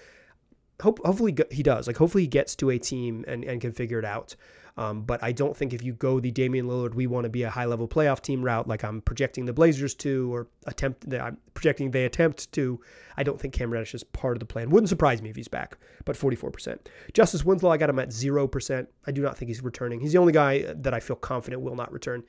hope 0.82 1.00
hopefully 1.06 1.36
he 1.52 1.64
does. 1.64 1.88
Like 1.88 1.98
hopefully 1.98 2.24
he 2.24 2.28
gets 2.28 2.56
to 2.58 2.70
a 2.70 2.78
team 2.78 3.26
and, 3.28 3.44
and 3.44 3.60
can 3.62 3.72
figure 3.72 4.00
it 4.00 4.06
out. 4.06 4.36
Um, 4.78 5.02
but 5.02 5.24
I 5.24 5.32
don't 5.32 5.58
think 5.58 5.74
if 5.74 5.82
you 5.82 5.94
go 5.94 6.20
the 6.20 6.30
Damian 6.30 6.68
Lillard, 6.68 6.94
we 6.94 7.08
want 7.08 7.24
to 7.24 7.32
be 7.32 7.42
a 7.42 7.50
high 7.50 7.66
level 7.66 7.88
playoff 7.88 8.22
team 8.22 8.44
route, 8.44 8.68
like 8.68 8.84
I'm 8.84 9.02
projecting 9.02 9.46
the 9.46 9.54
Blazers 9.54 9.96
to, 9.96 10.32
or 10.32 10.48
attempt 10.68 11.10
that 11.10 11.20
I'm 11.20 11.38
projecting 11.56 11.90
they 11.90 12.06
attempt 12.06 12.52
to. 12.52 12.80
I 13.18 13.24
don't 13.24 13.42
think 13.42 13.56
Cam 13.56 13.72
Reddish 13.72 13.96
is 13.96 14.04
part 14.04 14.36
of 14.36 14.40
the 14.40 14.46
plan. 14.46 14.70
Wouldn't 14.70 14.90
surprise 14.90 15.20
me 15.20 15.32
if 15.32 15.36
he's 15.36 15.48
back, 15.48 15.80
but 16.06 16.16
44%. 16.16 16.78
Justice 17.14 17.44
Winslow, 17.44 17.72
I 17.72 17.78
got 17.78 17.90
him 17.90 17.98
at 17.98 18.10
0%. 18.10 18.88
I 19.08 19.12
do 19.12 19.24
not 19.24 19.36
think 19.36 19.50
he's 19.50 19.64
returning. 19.64 20.00
He's 20.00 20.12
the 20.12 20.20
only 20.20 20.34
guy 20.34 20.72
that 20.72 20.94
I 20.94 21.00
feel 21.00 21.16
confident 21.16 21.64
will 21.64 21.76
not 21.76 21.92
return. 21.92 22.24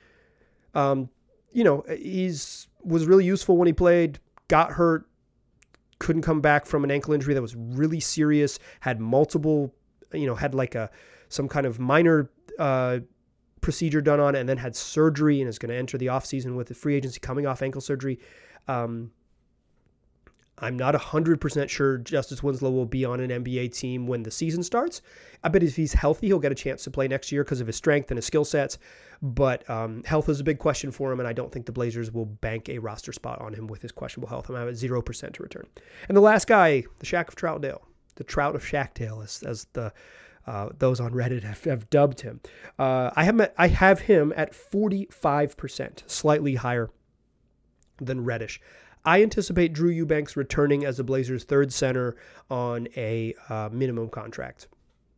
Um, 0.74 1.10
you 1.52 1.64
know, 1.64 1.84
he's 1.86 2.68
was 2.82 3.04
really 3.04 3.26
useful 3.26 3.58
when 3.58 3.66
he 3.66 3.74
played, 3.74 4.20
got 4.48 4.72
hurt, 4.72 5.06
couldn't 5.98 6.22
come 6.22 6.40
back 6.40 6.66
from 6.66 6.84
an 6.84 6.90
ankle 6.90 7.12
injury 7.12 7.34
that 7.34 7.42
was 7.42 7.56
really 7.56 8.00
serious, 8.00 8.58
had 8.80 9.00
multiple, 9.00 9.74
you 10.12 10.26
know, 10.26 10.34
had 10.34 10.54
like 10.54 10.74
a 10.74 10.90
some 11.28 11.48
kind 11.48 11.66
of 11.66 11.78
minor 11.78 12.30
uh, 12.58 12.98
procedure 13.60 14.00
done 14.00 14.20
on 14.20 14.34
it, 14.34 14.40
and 14.40 14.48
then 14.48 14.56
had 14.56 14.74
surgery 14.74 15.40
and 15.40 15.48
is 15.48 15.58
going 15.58 15.70
to 15.70 15.76
enter 15.76 15.98
the 15.98 16.06
offseason 16.06 16.56
with 16.56 16.68
the 16.68 16.74
free 16.74 16.94
agency 16.94 17.20
coming 17.20 17.46
off 17.46 17.62
ankle 17.62 17.80
surgery. 17.80 18.18
Um, 18.66 19.10
I'm 20.60 20.76
not 20.76 20.94
100% 20.94 21.68
sure 21.68 21.98
Justice 21.98 22.42
Winslow 22.42 22.70
will 22.70 22.86
be 22.86 23.04
on 23.04 23.20
an 23.20 23.30
NBA 23.44 23.72
team 23.72 24.06
when 24.06 24.22
the 24.22 24.30
season 24.30 24.62
starts. 24.62 25.02
I 25.42 25.48
bet 25.48 25.62
if 25.62 25.76
he's 25.76 25.92
healthy, 25.92 26.28
he'll 26.28 26.38
get 26.38 26.52
a 26.52 26.56
chance 26.56 26.84
to 26.84 26.90
play 26.90 27.08
next 27.08 27.30
year 27.30 27.44
because 27.44 27.60
of 27.60 27.66
his 27.66 27.76
strength 27.76 28.10
and 28.10 28.18
his 28.18 28.26
skill 28.26 28.44
sets. 28.44 28.78
But 29.22 29.68
um, 29.68 30.02
health 30.04 30.28
is 30.28 30.40
a 30.40 30.44
big 30.44 30.58
question 30.58 30.90
for 30.90 31.12
him, 31.12 31.20
and 31.20 31.28
I 31.28 31.32
don't 31.32 31.50
think 31.52 31.66
the 31.66 31.72
Blazers 31.72 32.12
will 32.12 32.26
bank 32.26 32.68
a 32.68 32.78
roster 32.78 33.12
spot 33.12 33.40
on 33.40 33.54
him 33.54 33.66
with 33.66 33.82
his 33.82 33.92
questionable 33.92 34.28
health. 34.28 34.48
I'm 34.48 34.56
at 34.56 34.74
0% 34.74 35.32
to 35.32 35.42
return. 35.42 35.66
And 36.08 36.16
the 36.16 36.20
last 36.20 36.46
guy, 36.46 36.84
the 36.98 37.06
Shack 37.06 37.28
of 37.28 37.36
Troutdale, 37.36 37.82
the 38.16 38.24
Trout 38.24 38.54
of 38.54 38.62
Shackdale, 38.62 39.22
as, 39.22 39.42
as 39.42 39.66
the 39.72 39.92
uh, 40.46 40.70
those 40.78 40.98
on 40.98 41.12
Reddit 41.12 41.42
have, 41.42 41.62
have 41.64 41.90
dubbed 41.90 42.22
him. 42.22 42.40
Uh, 42.78 43.10
I 43.14 43.24
have 43.24 43.52
I 43.58 43.68
have 43.68 44.00
him 44.00 44.32
at 44.34 44.52
45%, 44.52 46.08
slightly 46.08 46.54
higher 46.54 46.88
than 48.00 48.24
Reddish. 48.24 48.58
I 49.08 49.22
anticipate 49.22 49.72
Drew 49.72 49.88
Eubanks 49.88 50.36
returning 50.36 50.84
as 50.84 50.98
the 50.98 51.02
Blazers' 51.02 51.42
third 51.42 51.72
center 51.72 52.16
on 52.50 52.88
a 52.94 53.34
uh, 53.48 53.70
minimum 53.72 54.10
contract. 54.10 54.68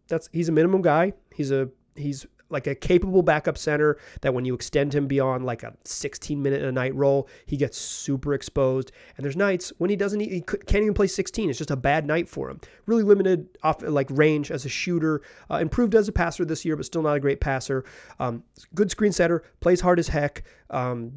That's 0.07 0.29
he's 0.33 0.49
a 0.49 0.53
minimum 0.53 0.81
guy. 0.81 1.13
He's 1.35 1.51
a 1.51 1.69
he's 1.97 2.25
like 2.51 2.69
a 2.69 2.75
capable 2.77 3.23
backup 3.23 3.59
center 3.59 3.99
that 4.21 4.33
when 4.33 4.45
you 4.45 4.55
extend 4.55 4.95
him 4.95 5.09
beyond 5.09 5.45
like 5.45 5.65
a 5.65 5.75
16 5.85 6.41
minute 6.41 6.63
a 6.63 6.71
night 6.71 6.95
role, 6.95 7.29
he 7.47 7.57
gets 7.57 7.79
super 7.79 8.33
exposed. 8.33 8.93
And 9.17 9.25
there's 9.25 9.37
nights 9.37 9.73
when 9.79 9.91
he 9.91 9.97
doesn't, 9.97 10.21
he 10.21 10.41
can't 10.41 10.83
even 10.83 10.95
play 10.95 11.09
16. 11.09 11.51
It's 11.51 11.59
just 11.59 11.73
a 11.73 11.77
bad 11.77 12.07
night 12.07 12.29
for 12.29 12.49
him. 12.49 12.61
Really 12.87 13.03
limited 13.03 13.49
off 13.65 13.83
like 13.83 14.09
range 14.11 14.53
as 14.53 14.65
a 14.65 14.69
shooter. 14.69 15.23
Uh, 15.51 15.57
improved 15.57 15.97
as 15.97 16.07
a 16.07 16.13
passer 16.13 16.45
this 16.45 16.65
year, 16.65 16.77
but 16.77 16.87
still 16.87 17.03
not 17.03 17.17
a 17.17 17.21
great 17.21 17.41
passer. 17.41 17.85
Um, 18.21 18.45
good 18.73 18.91
screen 18.91 19.11
setter, 19.11 19.43
plays 19.59 19.81
hard 19.81 19.99
as 19.99 20.07
heck. 20.07 20.45
Um, 20.71 21.13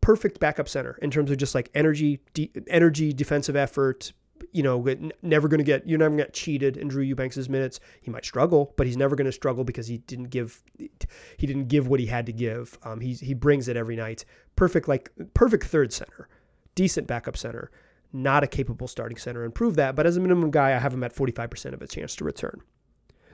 perfect 0.00 0.40
backup 0.40 0.68
center 0.68 0.98
in 1.02 1.10
terms 1.10 1.30
of 1.30 1.36
just 1.36 1.54
like 1.54 1.70
energy, 1.74 2.20
de- 2.34 2.50
energy, 2.68 3.12
defensive 3.12 3.56
effort. 3.56 4.12
You 4.52 4.62
know, 4.62 4.82
never 5.20 5.48
going 5.48 5.58
to 5.58 5.64
get 5.64 5.86
you're 5.86 5.98
never 5.98 6.10
going 6.10 6.18
to 6.18 6.24
get 6.24 6.32
cheated 6.32 6.76
in 6.76 6.88
Drew 6.88 7.04
Eubanks's 7.04 7.48
minutes. 7.48 7.80
He 8.00 8.10
might 8.10 8.24
struggle, 8.24 8.72
but 8.76 8.86
he's 8.86 8.96
never 8.96 9.16
going 9.16 9.26
to 9.26 9.32
struggle 9.32 9.64
because 9.64 9.88
he 9.88 9.98
didn't 9.98 10.30
give 10.30 10.62
he 10.78 11.46
didn't 11.46 11.66
give 11.66 11.88
what 11.88 12.00
he 12.00 12.06
had 12.06 12.24
to 12.26 12.32
give. 12.32 12.78
Um, 12.84 13.00
he 13.00 13.14
he 13.14 13.34
brings 13.34 13.68
it 13.68 13.76
every 13.76 13.96
night. 13.96 14.24
Perfect 14.56 14.88
like 14.88 15.10
perfect 15.34 15.64
third 15.64 15.92
center, 15.92 16.28
decent 16.76 17.06
backup 17.06 17.36
center, 17.36 17.70
not 18.12 18.44
a 18.44 18.46
capable 18.46 18.88
starting 18.88 19.18
center. 19.18 19.48
Prove 19.50 19.76
that. 19.76 19.96
But 19.96 20.06
as 20.06 20.16
a 20.16 20.20
minimum 20.20 20.50
guy, 20.50 20.74
I 20.74 20.78
have 20.78 20.94
him 20.94 21.04
at 21.04 21.14
45% 21.14 21.74
of 21.74 21.82
a 21.82 21.86
chance 21.86 22.14
to 22.16 22.24
return. 22.24 22.62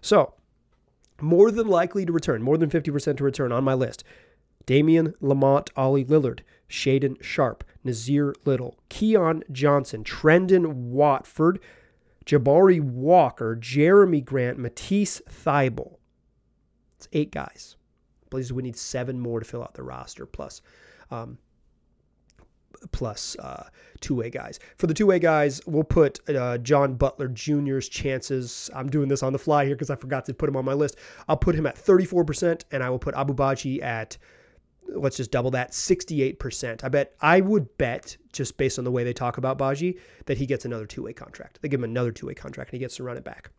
So 0.00 0.34
more 1.20 1.50
than 1.50 1.68
likely 1.68 2.04
to 2.06 2.12
return, 2.12 2.42
more 2.42 2.58
than 2.58 2.70
50% 2.70 3.16
to 3.18 3.24
return 3.24 3.52
on 3.52 3.64
my 3.64 3.74
list. 3.74 4.04
Damian 4.66 5.14
Lamont, 5.20 5.70
Ollie 5.76 6.04
Lillard, 6.04 6.40
Shaedon 6.68 7.22
Sharpe, 7.22 7.64
Nassir 7.84 8.34
Little, 8.44 8.78
Keon 8.88 9.44
Johnson, 9.52 10.04
Trendon 10.04 10.66
Watford, 10.66 11.60
Jabari 12.24 12.80
Walker, 12.80 13.56
Jerami 13.56 14.24
Grant, 14.24 14.58
Matisse 14.58 15.20
Thybulle. 15.28 15.98
It's 16.96 17.08
eight 17.12 17.30
guys. 17.30 17.76
Blazers 18.30 18.52
we 18.52 18.62
need 18.62 18.76
seven 18.76 19.20
more 19.20 19.40
to 19.40 19.46
fill 19.46 19.62
out 19.62 19.74
the 19.74 19.82
roster, 19.82 20.26
plus 20.26 20.62
um, 21.10 21.38
plus 22.92 23.36
uh, 23.38 23.68
two-way 24.00 24.30
guys. 24.30 24.58
For 24.76 24.86
the 24.86 24.94
two-way 24.94 25.18
guys, 25.18 25.60
we'll 25.66 25.84
put 25.84 26.18
uh, 26.28 26.58
John 26.58 26.94
Butler 26.94 27.28
Jr.'s 27.28 27.88
chances. 27.88 28.70
I'm 28.74 28.88
doing 28.88 29.08
this 29.08 29.22
on 29.22 29.32
the 29.32 29.38
fly 29.38 29.64
here 29.66 29.74
because 29.74 29.90
I 29.90 29.96
forgot 29.96 30.24
to 30.26 30.34
put 30.34 30.48
him 30.48 30.56
on 30.56 30.64
my 30.64 30.72
list. 30.72 30.96
I'll 31.28 31.36
put 31.36 31.54
him 31.54 31.66
at 31.66 31.76
34%, 31.76 32.64
and 32.72 32.82
I 32.82 32.90
will 32.90 32.98
put 32.98 33.14
Agbaji 33.14 33.82
at 33.82 34.16
let's 34.88 35.16
just 35.16 35.30
double 35.30 35.50
that 35.52 35.72
68%. 35.72 36.84
I 36.84 36.88
bet 36.88 37.14
I 37.20 37.40
would 37.40 37.76
bet 37.78 38.16
just 38.32 38.56
based 38.56 38.78
on 38.78 38.84
the 38.84 38.90
way 38.90 39.04
they 39.04 39.12
talk 39.12 39.38
about 39.38 39.58
Badji 39.58 39.98
that 40.26 40.38
he 40.38 40.46
gets 40.46 40.64
another 40.64 40.86
two-way 40.86 41.12
contract. 41.12 41.60
They 41.62 41.68
give 41.68 41.80
him 41.80 41.84
another 41.84 42.12
two-way 42.12 42.34
contract 42.34 42.70
and 42.70 42.78
he 42.78 42.84
gets 42.84 42.96
to 42.96 43.02
run 43.02 43.16
it 43.16 43.24
back. 43.24 43.50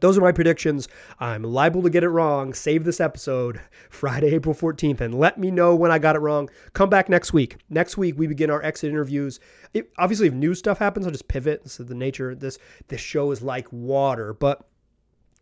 Those 0.00 0.16
are 0.16 0.20
my 0.20 0.30
predictions. 0.30 0.88
I'm 1.18 1.42
liable 1.42 1.82
to 1.82 1.90
get 1.90 2.04
it 2.04 2.08
wrong. 2.08 2.54
Save 2.54 2.84
this 2.84 3.00
episode 3.00 3.60
Friday, 3.90 4.34
April 4.34 4.54
14th, 4.54 5.00
and 5.00 5.18
let 5.18 5.38
me 5.38 5.50
know 5.50 5.74
when 5.74 5.90
I 5.90 5.98
got 5.98 6.14
it 6.14 6.20
wrong. 6.20 6.48
Come 6.72 6.88
back 6.88 7.08
next 7.08 7.32
week. 7.32 7.56
Next 7.68 7.96
week, 7.96 8.16
we 8.16 8.28
begin 8.28 8.50
our 8.50 8.62
exit 8.62 8.90
interviews. 8.90 9.40
It, 9.74 9.90
obviously, 9.98 10.28
if 10.28 10.34
new 10.34 10.54
stuff 10.54 10.78
happens, 10.78 11.06
I'll 11.06 11.12
just 11.12 11.26
pivot. 11.26 11.62
Is 11.64 11.78
the 11.78 11.94
nature 11.94 12.30
of 12.30 12.40
this. 12.40 12.58
This 12.86 13.00
show 13.00 13.32
is 13.32 13.42
like 13.42 13.66
water, 13.72 14.34
but 14.34 14.68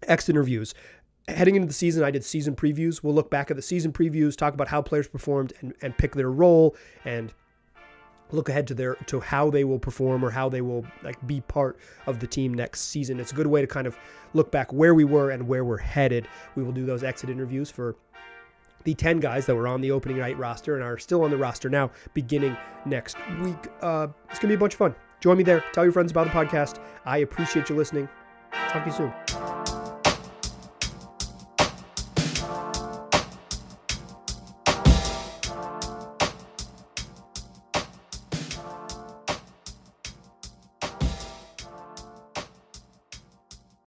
exit 0.05 0.35
interviews. 0.35 0.75
Heading 1.29 1.57
into 1.57 1.67
the 1.67 1.75
season, 1.75 2.05
I 2.05 2.11
did 2.11 2.25
season 2.25 2.55
previews. 2.55 3.03
We'll 3.03 3.15
look 3.15 3.31
back 3.31 3.51
at 3.51 3.57
the 3.57 3.63
season 3.63 3.93
previews, 3.93 4.37
talk 4.37 4.55
about 4.55 4.69
how 4.69 4.81
players 4.81 5.09
performed, 5.09 5.53
and, 5.61 5.75
and 5.83 5.97
pick 5.97 6.15
their 6.15 6.31
role 6.31 6.77
and 7.05 7.33
look 8.33 8.49
ahead 8.49 8.67
to 8.69 8.75
their 8.75 8.95
to 9.07 9.21
how 9.21 9.51
they 9.51 9.65
will 9.65 9.79
perform 9.79 10.25
or 10.25 10.31
how 10.31 10.49
they 10.49 10.61
will 10.61 10.85
like 11.03 11.25
be 11.27 11.41
part 11.43 11.79
of 12.07 12.21
the 12.21 12.27
team 12.27 12.55
next 12.55 12.83
season. 12.83 13.19
It's 13.19 13.33
a 13.33 13.35
good 13.35 13.47
way 13.47 13.61
to 13.61 13.67
kind 13.67 13.87
of 13.87 13.99
look 14.35 14.51
back 14.51 14.73
where 14.73 14.95
we 14.95 15.05
were 15.05 15.31
and 15.31 15.47
where 15.49 15.65
we're 15.65 15.77
headed. 15.79 16.29
We 16.55 16.63
will 16.63 16.73
do 16.73 16.87
those 16.87 17.03
exit 17.03 17.31
interviews 17.31 17.71
for 17.71 17.97
the 18.85 18.95
10 18.95 19.19
guys 19.19 19.47
that 19.47 19.55
were 19.55 19.67
on 19.67 19.81
the 19.81 19.91
opening 19.91 20.19
night 20.19 20.39
roster 20.39 20.77
and 20.77 20.85
are 20.85 20.97
still 20.97 21.23
on 21.25 21.31
the 21.31 21.37
roster 21.37 21.69
now 21.69 21.91
beginning 22.15 22.57
next 22.85 23.17
week. 23.41 23.69
Uh, 23.83 24.09
it's 24.31 24.39
going 24.39 24.49
to 24.49 24.49
be 24.49 24.55
a 24.55 24.59
bunch 24.59 24.75
of 24.75 24.79
fun. 24.79 24.95
Join 25.21 25.37
me 25.37 25.43
there. 25.43 25.65
Tell 25.73 25.85
your 25.85 25.93
friends 25.93 26.13
about 26.13 26.27
the 26.27 26.33
podcast. 26.33 26.79
I 27.05 27.19
appreciate 27.19 27.69
you 27.69 27.75
listening. 27.75 28.09
Talk 28.53 28.85
to 28.85 28.91
you 28.91 28.97
soon. 28.97 29.56